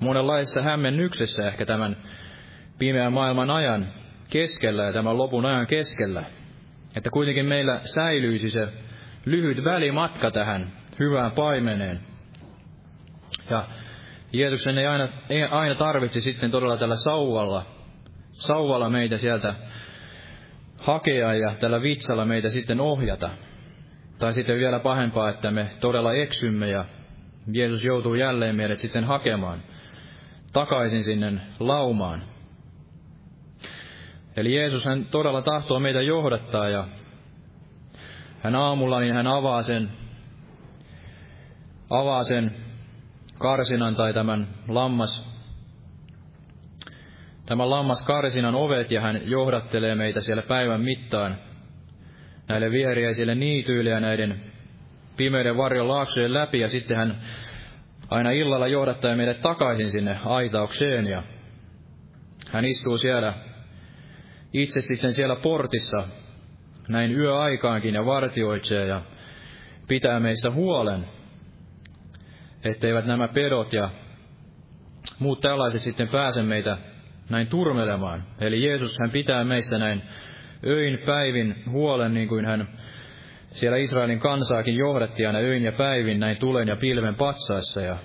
[0.00, 1.96] monenlaisessa hämmennyksessä ehkä tämän
[2.78, 3.86] pimeän maailman ajan
[4.30, 6.24] keskellä ja tämän lopun ajan keskellä.
[6.96, 8.68] Että kuitenkin meillä säilyisi se
[9.24, 12.00] lyhyt välimatka tähän hyvään paimeneen,
[13.50, 13.64] Ja
[14.32, 17.66] Jeesuksen ei aina, ei aina tarvitse sitten todella tällä sauvalla,
[18.30, 19.54] sauvalla meitä sieltä
[20.78, 23.30] hakea ja tällä vitsalla meitä sitten ohjata.
[24.18, 26.84] Tai sitten vielä pahempaa, että me todella eksymme ja
[27.52, 29.62] Jeesus joutuu jälleen meidät sitten hakemaan
[30.52, 32.22] takaisin sinne laumaan.
[34.36, 36.88] Eli Jeesus hän todella tahtoo meitä johdattaa ja
[38.40, 39.90] hän aamulla niin hän avaa sen,
[41.90, 42.56] avaa sen
[43.38, 45.30] karsinan tai tämän lammas,
[47.46, 51.36] tämän lammas karsinan ovet ja hän johdattelee meitä siellä päivän mittaan
[52.48, 54.40] näille vieriäisille niityille ja näiden
[55.16, 56.60] pimeyden varjon laaksojen läpi.
[56.60, 57.20] Ja sitten hän
[58.08, 61.22] aina illalla johdattaa meidät takaisin sinne aitaukseen ja
[62.52, 63.34] hän istuu siellä
[64.52, 66.08] itse sitten siellä portissa
[66.88, 69.02] näin yöaikaankin ja vartioitsee ja
[69.88, 71.06] pitää meistä huolen,
[72.64, 73.90] etteivät nämä pedot ja
[75.18, 76.78] muut tällaiset sitten pääse meitä
[77.30, 78.22] näin turmelemaan.
[78.40, 80.02] Eli Jeesus hän pitää meistä näin
[80.66, 82.68] öin päivin huolen, niin kuin hän
[83.50, 87.80] siellä Israelin kansaakin johdatti aina öin ja päivin näin tulen ja pilven patsaissa.
[87.80, 87.96] Ja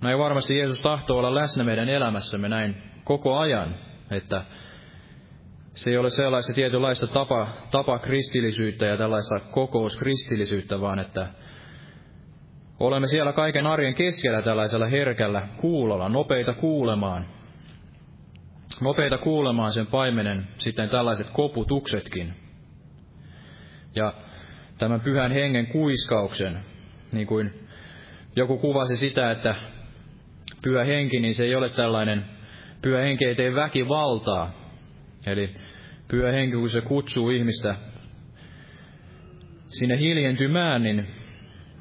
[0.00, 3.74] näin varmasti Jeesus tahtoo olla läsnä meidän elämässämme näin koko ajan,
[4.10, 4.44] että
[5.74, 11.26] se ei ole sellaista tietynlaista tapa, tapa kristillisyyttä ja tällaista kokouskristillisyyttä, vaan että
[12.80, 17.26] olemme siellä kaiken arjen keskellä tällaisella herkällä kuulolla, nopeita kuulemaan,
[18.80, 22.34] nopeita kuulemaan sen paimenen sitten tällaiset koputuksetkin.
[23.94, 24.12] Ja
[24.78, 26.58] tämän pyhän hengen kuiskauksen,
[27.12, 27.66] niin kuin
[28.36, 29.54] joku kuvasi sitä, että
[30.62, 32.24] pyhä henki, niin se ei ole tällainen,
[32.82, 34.52] pyhä henki ei tee väkivaltaa.
[35.26, 35.54] Eli
[36.08, 37.74] pyhä henki, kun se kutsuu ihmistä
[39.68, 41.06] sinne hiljentymään, niin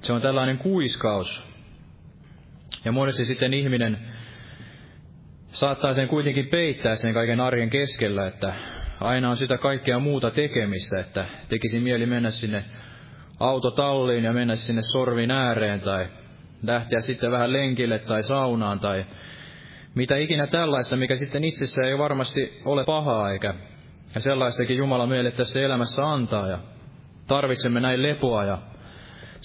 [0.06, 1.44] se on tällainen kuiskaus.
[2.86, 3.98] Ja monesti sitten ihminen
[5.48, 8.54] saattaa sen kuitenkin peittää sen kaiken arjen keskellä, että
[9.02, 12.66] aina on sitä kaikkea muuta tekemistä, että tekisi mieli mennä sinne
[13.40, 16.08] autotalliin ja mennä sinne sorvin ääreen tai
[16.64, 19.06] lähteä sitten vähän lenkille tai saunaan tai
[19.96, 23.54] mitä ikinä tällaista, mikä sitten itsessä ei varmasti ole pahaa eikä
[24.16, 26.58] ja sellaistakin Jumala meille tässä elämässä antaa ja
[27.28, 28.58] tarvitsemme näin lepoa ja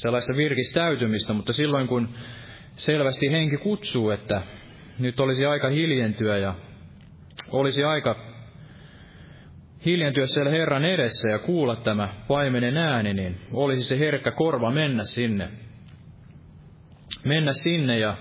[0.02, 2.08] sellaista virkistäytymistä, mutta silloin kun
[2.76, 4.42] selvästi henki kutsuu, että
[4.98, 6.54] nyt olisi aika hiljentyä ja
[7.50, 8.16] olisi aika
[9.84, 15.04] hiljentyä siellä Herran edessä ja kuulla tämä paimenen ääni, niin olisi se herkkä korva mennä
[15.04, 15.48] sinne.
[17.24, 18.16] Mennä sinne ja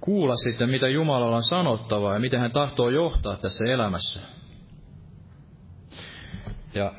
[0.00, 4.22] kuulla sitten, mitä Jumalalla on sanottavaa ja miten hän tahtoo johtaa tässä elämässä.
[6.74, 6.92] Ja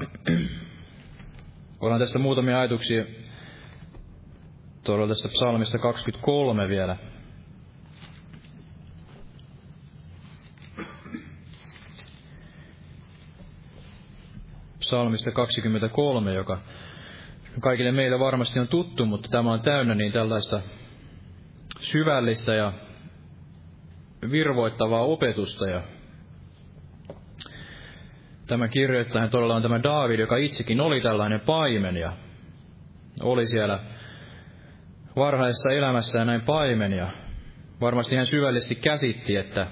[1.81, 3.05] ollaan tästä muutamia ajatuksia
[4.83, 6.97] todella tästä psalmista 23 vielä.
[14.79, 16.59] Psalmista 23, joka
[17.59, 20.61] kaikille meille varmasti on tuttu, mutta tämä on täynnä niin tällaista
[21.79, 22.73] syvällistä ja
[24.31, 25.81] virvoittavaa opetusta ja
[28.49, 32.13] Tämä kirjoittaja todella on tämä Daavid, joka itsekin oli tällainen paimen ja
[33.21, 33.79] oli siellä
[35.19, 37.11] varhaisessa elämässään näin paimen ja
[37.81, 39.67] varmasti hän syvällisesti käsitti, että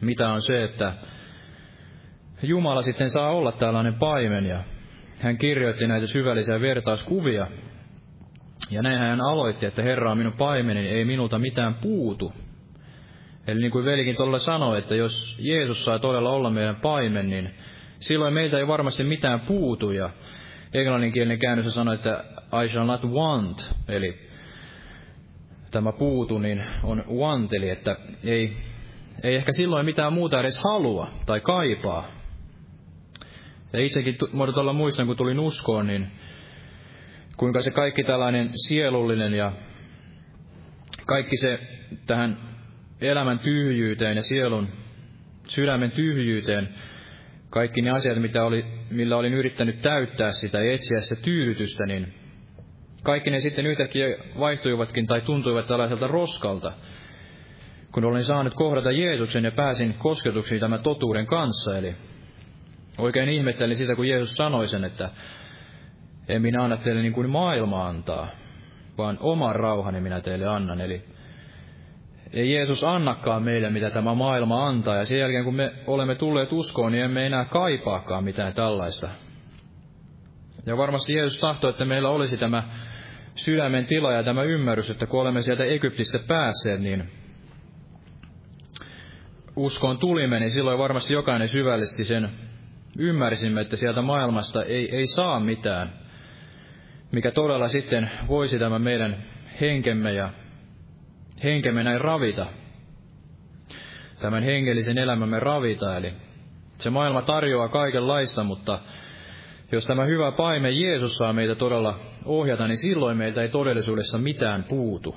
[0.00, 0.92] mitä on se, että
[2.42, 4.62] Jumala sitten saa olla tällainen paimen ja
[5.18, 7.46] hän kirjoitti näitä syvällisiä vertauskuvia.
[8.70, 12.32] Ja näin hän aloitti, että Herra on minun paimeni, ei minulta mitään puutu.
[13.46, 17.50] Eli niin kuin velikin tuolla sanoi, että jos Jeesus saa todella olla meidän paimen, niin
[17.98, 19.90] silloin meiltä ei varmasti mitään puutu.
[19.90, 20.10] Ja
[20.74, 22.24] englanninkielinen käännös sanoi, että
[22.64, 24.29] I shall not want, eli
[25.70, 28.56] tämä puutu niin on want, eli että ei,
[29.22, 32.08] ei ehkä silloin mitään muuta edes halua tai kaipaa.
[33.72, 36.06] Ja itsekin muodotolla muistan, kun tulin uskoon, niin
[37.36, 39.52] kuinka se kaikki tällainen sielullinen ja
[41.06, 41.58] kaikki se
[42.06, 42.38] tähän
[43.00, 44.68] elämän tyhjyyteen ja sielun
[45.48, 46.68] sydämen tyhjyyteen
[47.50, 52.14] kaikki ne asiat, mitä oli, millä olin yrittänyt täyttää sitä ja etsiä sitä tyydytystä, niin
[53.02, 54.06] kaikki ne sitten yhtäkkiä
[54.38, 56.72] vaihtuivatkin tai tuntuivat tällaiselta roskalta,
[57.92, 61.78] kun olin saanut kohdata Jeesuksen ja pääsin kosketuksiin tämän totuuden kanssa.
[61.78, 61.94] Eli
[62.98, 65.10] oikein ihmettelin sitä, kun Jeesus sanoi sen, että
[66.28, 68.28] en minä anna teille niin kuin maailma antaa,
[68.98, 70.80] vaan oman rauhani minä teille annan.
[70.80, 71.04] Eli
[72.32, 74.96] ei Jeesus annakaan meille, mitä tämä maailma antaa.
[74.96, 79.08] Ja sen jälkeen, kun me olemme tulleet uskoon, niin emme enää kaipaakaan mitään tällaista.
[80.66, 82.62] Ja varmasti Jeesus tahtoi, että meillä olisi tämä
[83.34, 87.08] sydämen tila ja tämä ymmärrys, että kun olemme sieltä Egyptistä päässeet, niin
[89.56, 92.30] uskoon tulimme, niin silloin varmasti jokainen syvällisesti sen
[92.98, 95.92] ymmärsimme, että sieltä maailmasta ei, ei saa mitään,
[97.12, 99.16] mikä todella sitten voisi tämä meidän
[99.60, 100.30] henkemme ja
[101.44, 102.46] henkemme näin ravita,
[104.20, 105.96] tämän hengellisen elämämme ravita.
[105.96, 106.12] Eli
[106.78, 108.78] se maailma tarjoaa kaikenlaista, mutta
[109.72, 114.64] jos tämä hyvä paime Jeesus saa meitä todella ohjata, niin silloin meiltä ei todellisuudessa mitään
[114.64, 115.16] puutu.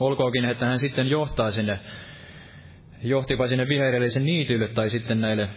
[0.00, 1.78] Olkoonkin, että hän sitten johtaa sinne,
[3.02, 5.48] johtipa sinne viherellisen niitylle tai sitten näille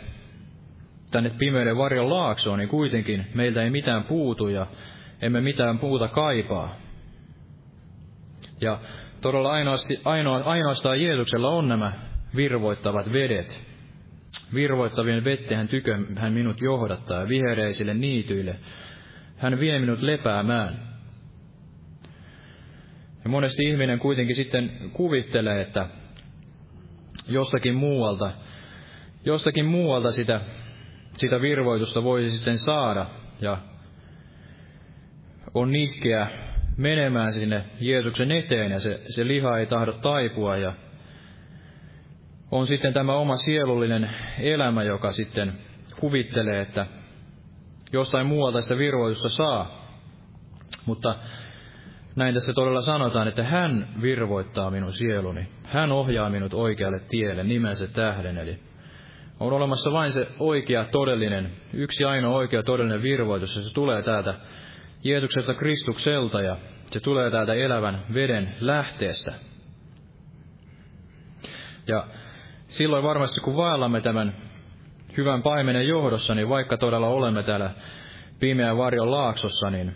[1.12, 4.68] tänne pimeyden varjon laaksoon, niin kuitenkin meiltä ei mitään puutu ja
[5.22, 6.76] emme mitään puuta kaipaa.
[8.62, 8.80] Ja
[9.22, 9.52] todella
[10.46, 11.94] ainoastaan Jeesuksella on nämä
[12.36, 13.67] virvoittavat vedet.
[14.54, 18.60] Virvoittavien vettehen tykö hän minut johdattaa vihereisille niityille.
[19.38, 20.88] Hän vie minut lepäämään.
[23.24, 25.88] Ja monesti ihminen kuitenkin sitten kuvittelee, että
[27.28, 28.32] jostakin muualta,
[29.26, 30.42] jostakin muualta sitä,
[31.18, 33.06] sitä virvoitusta voisi sitten saada.
[33.42, 33.58] Ja
[35.54, 36.28] on nihkeä
[36.78, 40.74] menemään sinne Jeesuksen eteen ja se, se liha ei tahdo taipua ja
[42.52, 45.54] on sitten tämä oma sielullinen elämä, joka sitten
[46.00, 46.88] kuvittelee, että
[47.94, 49.88] jostain muualta sitä virvoitusta saa.
[50.86, 51.16] Mutta
[52.16, 55.48] näin tässä todella sanotaan, että hän virvoittaa minun sieluni.
[55.64, 58.38] Hän ohjaa minut oikealle tielle nimensä tähden.
[58.38, 58.60] Eli
[59.40, 64.34] on olemassa vain se oikea todellinen, yksi ainoa oikea todellinen virvoitus, ja se tulee täältä
[65.04, 66.58] Jeesukselta Kristukselta ja
[66.90, 69.34] se tulee täältä elävän veden lähteestä.
[71.88, 72.08] Ja
[72.68, 74.34] silloin varmasti kun vaellamme tämän
[75.18, 77.72] hyvän paimenen johdossa, niin vaikka todella olemme täällä
[78.40, 79.96] pimeän varjon laaksossa, niin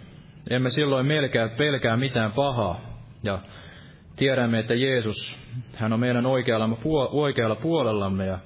[0.49, 2.81] emme silloin melkeä pelkää mitään pahaa.
[3.23, 3.39] Ja
[4.15, 5.37] tiedämme, että Jeesus,
[5.75, 6.69] hän on meidän oikealla,
[7.11, 8.39] oikealla puolellamme ja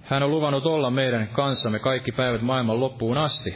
[0.00, 3.54] hän on luvannut olla meidän kanssamme kaikki päivät maailman loppuun asti.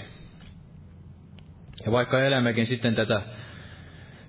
[1.87, 3.22] Ja vaikka elämmekin sitten tätä,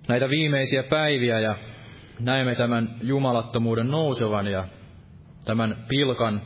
[0.07, 1.55] näitä viimeisiä päiviä ja
[2.19, 4.63] näemme tämän jumalattomuuden nousevan ja
[5.45, 6.41] tämän pilkan,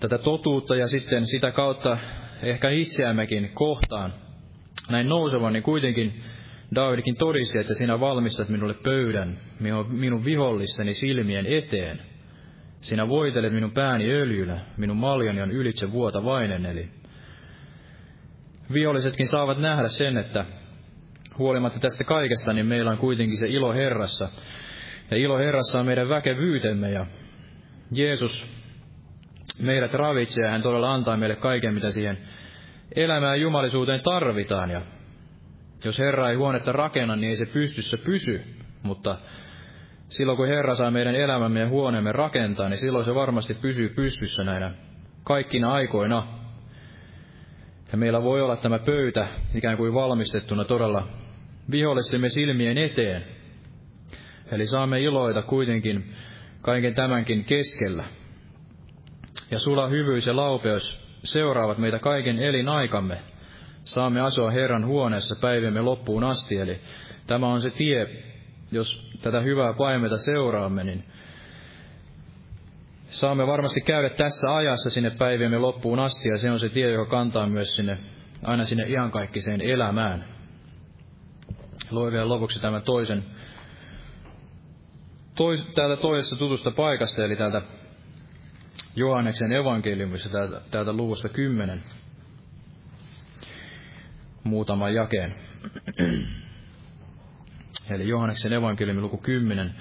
[0.00, 1.98] tätä totuutta ja sitten sitä kautta
[2.42, 4.12] ehkä itseämmekin kohtaan
[4.88, 6.22] näin nousevan, niin kuitenkin
[6.74, 9.38] Davidikin todisti, että sinä valmistat minulle pöydän
[9.88, 12.00] minun vihollisseni silmien eteen.
[12.80, 16.88] Sinä voitelet minun pääni öljyllä, minun maljani on ylitse vuotavainen, eli
[18.72, 20.44] vihollisetkin saavat nähdä sen, että
[21.38, 24.28] huolimatta tästä kaikesta, niin meillä on kuitenkin se ilo Herrassa.
[25.10, 27.06] Ja ilo Herrassa on meidän väkevyytemme ja
[27.92, 28.46] Jeesus
[29.58, 32.18] meidät ravitsee ja hän todella antaa meille kaiken, mitä siihen
[32.96, 34.70] elämään jumalisuuteen tarvitaan.
[34.70, 34.80] Ja
[35.84, 38.44] jos Herra ei huonetta rakenna, niin ei se pystyssä pysy.
[38.82, 39.18] Mutta
[40.08, 44.44] silloin kun Herra saa meidän elämämme ja huoneemme rakentaa, niin silloin se varmasti pysyy pystyssä
[44.44, 44.72] näinä
[45.24, 46.26] kaikkina aikoina.
[47.92, 51.08] Ja meillä voi olla tämä pöytä ikään kuin valmistettuna todella
[51.70, 53.24] vihollistemme silmien eteen.
[54.52, 56.14] Eli saamme iloita kuitenkin
[56.68, 58.04] kaiken tämänkin keskellä.
[59.50, 63.18] Ja sula hyvyys ja laupeus seuraavat meitä kaiken elinaikamme.
[63.84, 66.80] Saamme asua Herran huoneessa päiviemme loppuun asti, eli
[67.26, 68.06] tämä on se tie,
[68.72, 71.04] jos tätä hyvää paimeta seuraamme, niin
[73.10, 77.10] saamme varmasti käydä tässä ajassa sinne päiviemme loppuun asti, ja se on se tie, joka
[77.10, 77.98] kantaa myös sinne,
[78.42, 80.24] aina sinne iankaikkiseen elämään.
[81.90, 83.24] Luen vielä lopuksi tämän toisen
[85.38, 87.62] tois, täältä toisesta tutusta paikasta, eli täältä
[88.96, 91.82] Johanneksen evankeliumissa, täältä, täältä luvusta 10,
[94.44, 95.34] muutaman jakeen.
[97.90, 99.74] eli Johanneksen evankeliumi luku 10,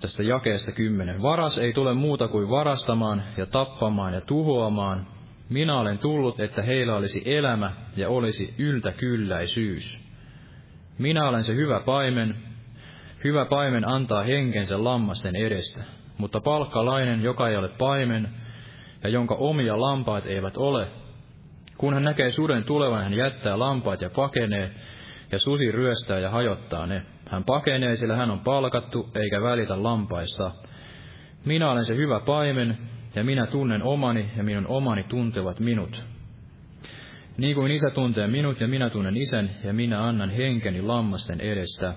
[0.00, 1.22] tästä jakeesta 10.
[1.22, 5.06] Varas ei tule muuta kuin varastamaan ja tappamaan ja tuhoamaan.
[5.48, 9.98] Minä olen tullut, että heillä olisi elämä ja olisi yltäkylläisyys.
[10.98, 12.47] Minä olen se hyvä paimen,
[13.24, 15.84] Hyvä paimen antaa henkensä lammasten edestä,
[16.18, 18.28] mutta palkkalainen, joka ei ole paimen,
[19.02, 20.88] ja jonka omia lampaat eivät ole,
[21.78, 24.70] kun hän näkee suden tulevan, hän jättää lampaat ja pakenee,
[25.32, 27.02] ja susi ryöstää ja hajottaa ne.
[27.30, 30.50] Hän pakenee, sillä hän on palkattu, eikä välitä lampaista.
[31.44, 32.78] Minä olen se hyvä paimen,
[33.14, 36.04] ja minä tunnen omani, ja minun omani tuntevat minut.
[37.38, 41.94] Niin kuin isä tuntee minut, ja minä tunnen isän, ja minä annan henkeni lammasten edestä.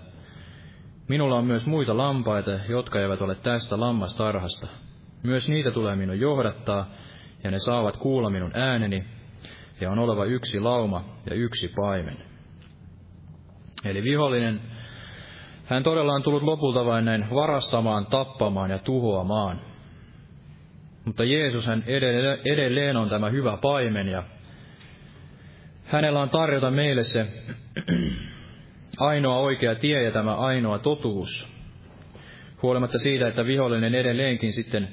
[1.12, 4.68] Minulla on myös muita lampaita, jotka eivät ole tästä lammastarhasta.
[5.24, 6.90] Myös niitä tulee minun johdattaa,
[7.44, 9.06] ja ne saavat kuulla minun ääneni,
[9.82, 12.18] ja on oleva yksi lauma ja yksi paimen.
[13.86, 14.62] Eli vihollinen,
[15.66, 19.60] hän todella on tullut lopulta vain näin varastamaan, tappamaan ja tuhoamaan.
[21.06, 21.84] Mutta Jeesus hän
[22.46, 24.24] edelleen on tämä hyvä paimen ja
[25.86, 27.28] hänellä on tarjota meille se
[29.00, 31.48] ainoa oikea tie ja tämä ainoa totuus.
[32.62, 34.88] Huolimatta siitä, että vihollinen edelleenkin sitten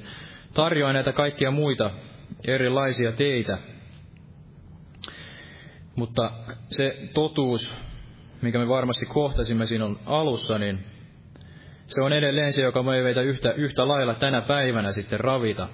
[0.54, 1.90] tarjoaa näitä kaikkia muita
[2.46, 3.58] erilaisia teitä.
[5.96, 6.32] Mutta
[6.68, 7.70] se totuus,
[8.42, 10.78] mikä me varmasti kohtasimme siinä alussa, niin
[11.86, 15.68] se on edelleen se, joka voi meitä yhtä, yhtä lailla tänä päivänä sitten ravita.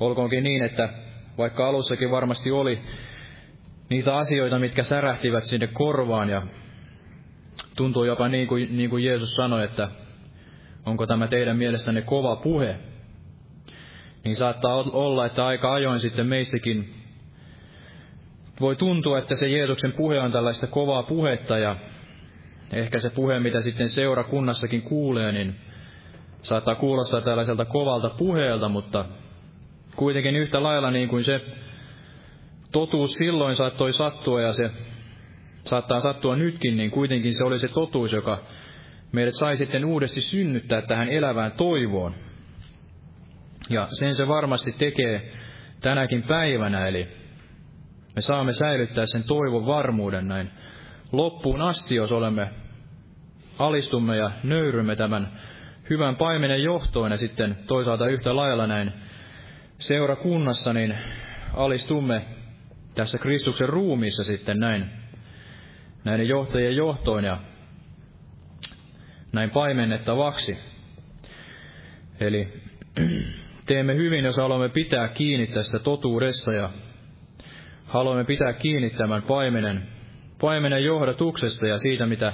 [0.00, 0.88] Olkoonkin niin, että
[1.38, 2.82] vaikka alussakin varmasti oli
[3.88, 6.42] niitä asioita, mitkä särähtivät sinne korvaan ja
[7.76, 9.88] tuntuu jopa niin kuin, niin kuin Jeesus sanoi, että
[10.86, 12.76] onko tämä teidän mielestänne kova puhe,
[14.24, 16.94] niin saattaa olla, että aika ajoin sitten meistäkin
[18.60, 21.76] voi tuntua, että se Jeesuksen puhe on tällaista kovaa puhetta ja
[22.72, 25.56] ehkä se puhe, mitä sitten seurakunnassakin kuulee, niin
[26.42, 29.04] saattaa kuulostaa tällaiselta kovalta puheelta, mutta
[29.96, 31.40] kuitenkin yhtä lailla niin kuin se
[32.72, 34.70] totuus silloin saattoi sattua ja se
[35.64, 38.38] saattaa sattua nytkin, niin kuitenkin se oli se totuus, joka
[39.12, 42.14] meidät sai sitten uudesti synnyttää tähän elävään toivoon.
[43.70, 45.32] Ja sen se varmasti tekee
[45.80, 47.08] tänäkin päivänä, eli
[48.16, 50.50] me saamme säilyttää sen toivon varmuuden näin
[51.12, 52.50] loppuun asti, jos olemme
[53.58, 55.40] alistumme ja nöyrymme tämän
[55.90, 58.92] hyvän paimenen johtoon ja sitten toisaalta yhtä lailla näin
[59.78, 60.94] seurakunnassa, niin
[61.54, 62.26] alistumme
[62.94, 64.99] tässä Kristuksen ruumiissa sitten näin
[66.04, 67.38] näiden johtajien johtoon ja
[69.32, 70.58] näin paimennettavaksi.
[72.20, 72.48] Eli
[73.66, 76.70] teemme hyvin, jos haluamme pitää kiinni tästä totuudesta ja
[77.84, 79.82] haluamme pitää kiinni tämän paimenen,
[80.40, 82.32] paimenen johdatuksesta ja siitä, mitä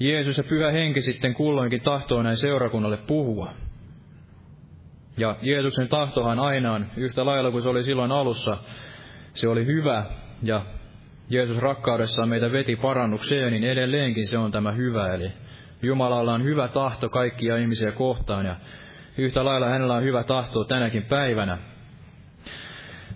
[0.00, 3.52] Jeesus ja Pyhä Henki sitten kulloinkin tahtoo näin seurakunnalle puhua.
[5.16, 8.58] Ja Jeesuksen tahtohan aina on yhtä lailla kuin se oli silloin alussa.
[9.34, 10.04] Se oli hyvä
[10.42, 10.62] ja
[11.30, 15.14] Jeesus rakkaudessaan meitä veti parannukseen, niin edelleenkin se on tämä hyvä.
[15.14, 15.32] Eli
[15.82, 18.56] Jumalalla on hyvä tahto kaikkia ihmisiä kohtaan ja
[19.18, 21.58] yhtä lailla hänellä on hyvä tahto tänäkin päivänä.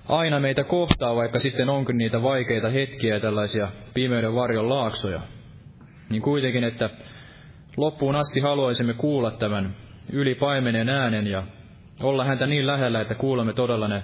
[0.08, 5.20] Aina meitä kohtaa, vaikka sitten onkin niitä vaikeita hetkiä ja tällaisia pimeyden varjon laaksoja.
[6.10, 6.90] Niin kuitenkin, että
[7.76, 9.74] loppuun asti haluaisimme kuulla tämän
[10.12, 11.42] ylipaimenen äänen ja
[12.02, 14.02] olla häntä niin lähellä, että kuulemme todella ne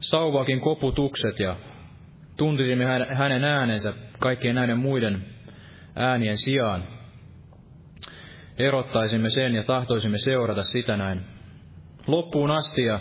[0.00, 1.56] sauvakin koputukset ja
[2.36, 5.24] tuntisimme hänen äänensä kaikkien näiden muiden
[5.96, 6.84] äänien sijaan.
[8.58, 11.20] Erottaisimme sen ja tahtoisimme seurata sitä näin
[12.06, 13.00] loppuun asti ja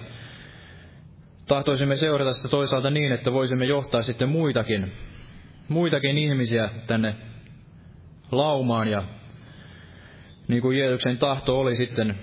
[1.48, 4.92] tahtoisimme seurata sitä toisaalta niin, että voisimme johtaa sitten muitakin,
[5.68, 7.16] muitakin ihmisiä tänne
[8.32, 9.04] laumaan ja
[10.48, 12.16] niin kuin Jeesuksen tahto oli sitten,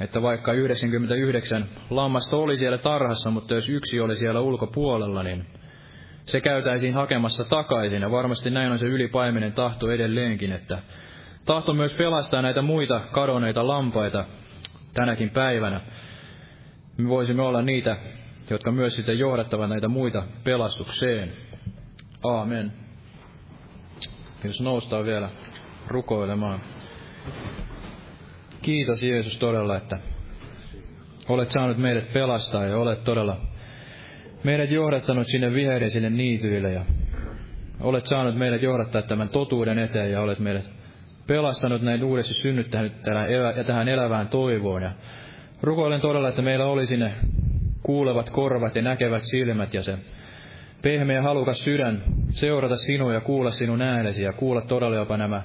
[0.00, 5.46] että vaikka 99 lammasta oli siellä tarhassa, mutta jos yksi oli siellä ulkopuolella, niin
[6.28, 8.02] se käytäisiin hakemassa takaisin.
[8.02, 10.82] Ja varmasti näin on se ylipaimenen tahto edelleenkin, että
[11.44, 14.24] tahto myös pelastaa näitä muita kadonneita lampaita
[14.94, 15.80] tänäkin päivänä.
[16.96, 17.96] Me voisimme olla niitä,
[18.50, 21.32] jotka myös sitten johdattavat näitä muita pelastukseen.
[22.24, 22.72] Aamen.
[24.44, 25.30] Jos noustaan vielä
[25.86, 26.60] rukoilemaan.
[28.62, 29.98] Kiitos Jeesus todella, että
[31.28, 33.40] olet saanut meidät pelastaa ja olet todella
[34.44, 36.84] meidät johdattanut sinne viheiden sinne niityille ja
[37.80, 40.70] olet saanut meidät johdattaa tämän totuuden eteen ja olet meidät
[41.26, 42.92] pelastanut näin uudesti synnyttänyt
[43.66, 44.82] tähän elävään toivoon.
[44.82, 44.92] Ja
[45.62, 47.12] rukoilen todella, että meillä olisi ne
[47.82, 49.98] kuulevat korvat ja näkevät silmät ja se
[50.82, 55.42] pehmeä halukas sydän seurata sinua ja kuulla sinun äänesi ja kuulla todella jopa nämä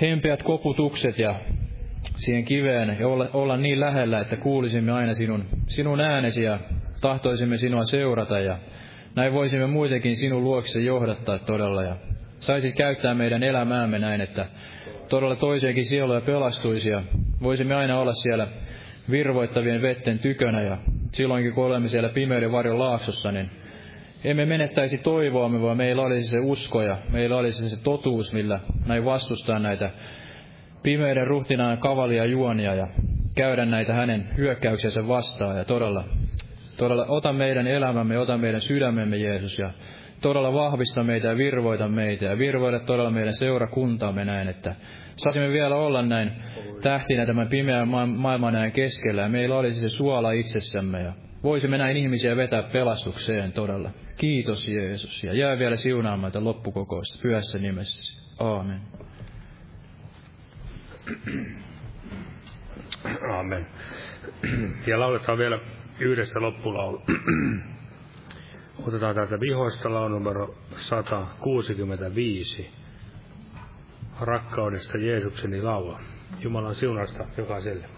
[0.00, 1.34] hempeät koputukset ja
[2.16, 6.58] siihen kiveen ja olla, olla niin lähellä, että kuulisimme aina sinun, sinun äänesi ja
[7.06, 8.58] tahtoisimme sinua seurata ja
[9.14, 11.82] näin voisimme muitenkin sinun luokse johdattaa todella.
[11.82, 11.96] Ja
[12.38, 14.46] saisit käyttää meidän elämäämme näin, että
[15.08, 17.02] todella toisiakin sieluja pelastuisi ja
[17.42, 18.48] voisimme aina olla siellä
[19.10, 20.62] virvoittavien vetten tykönä.
[20.62, 20.78] Ja
[21.12, 23.50] silloinkin kun olemme siellä pimeyden varjon laaksossa, niin
[24.24, 29.04] emme menettäisi toivoamme, vaan meillä olisi se usko ja meillä olisi se totuus, millä näin
[29.04, 29.90] vastustaa näitä
[30.82, 32.86] pimeyden ruhtinaan kavalia juonia ja
[33.34, 35.56] käydä näitä hänen hyökkäyksensä vastaan.
[35.56, 36.04] Ja todella
[36.76, 39.70] Todella ota meidän elämämme, ota meidän sydämemme, Jeesus, ja
[40.20, 44.74] todella vahvista meitä ja virvoita meitä ja virvoida todella meidän seurakuntaamme näin, että
[45.16, 46.32] saisimme vielä olla näin
[46.82, 51.12] tähtinä tämän pimeän ma- maailman näin keskellä ja meillä olisi se suola itsessämme ja
[51.42, 53.90] voisimme näin ihmisiä vetää pelastukseen todella.
[54.16, 55.24] Kiitos Jeesus.
[55.24, 58.22] Ja jää vielä siunaamaan tätä loppukokousta pyhässä nimessä.
[58.38, 58.80] Aamen.
[63.32, 63.66] Aamen.
[64.86, 65.58] Ja lauletaan vielä
[66.00, 67.02] yhdessä loppulaulu.
[68.86, 72.70] Otetaan täältä vihoista laulu numero 165.
[74.20, 76.00] Rakkaudesta Jeesukseni laula.
[76.40, 77.88] Jumalan siunasta jokaiselle.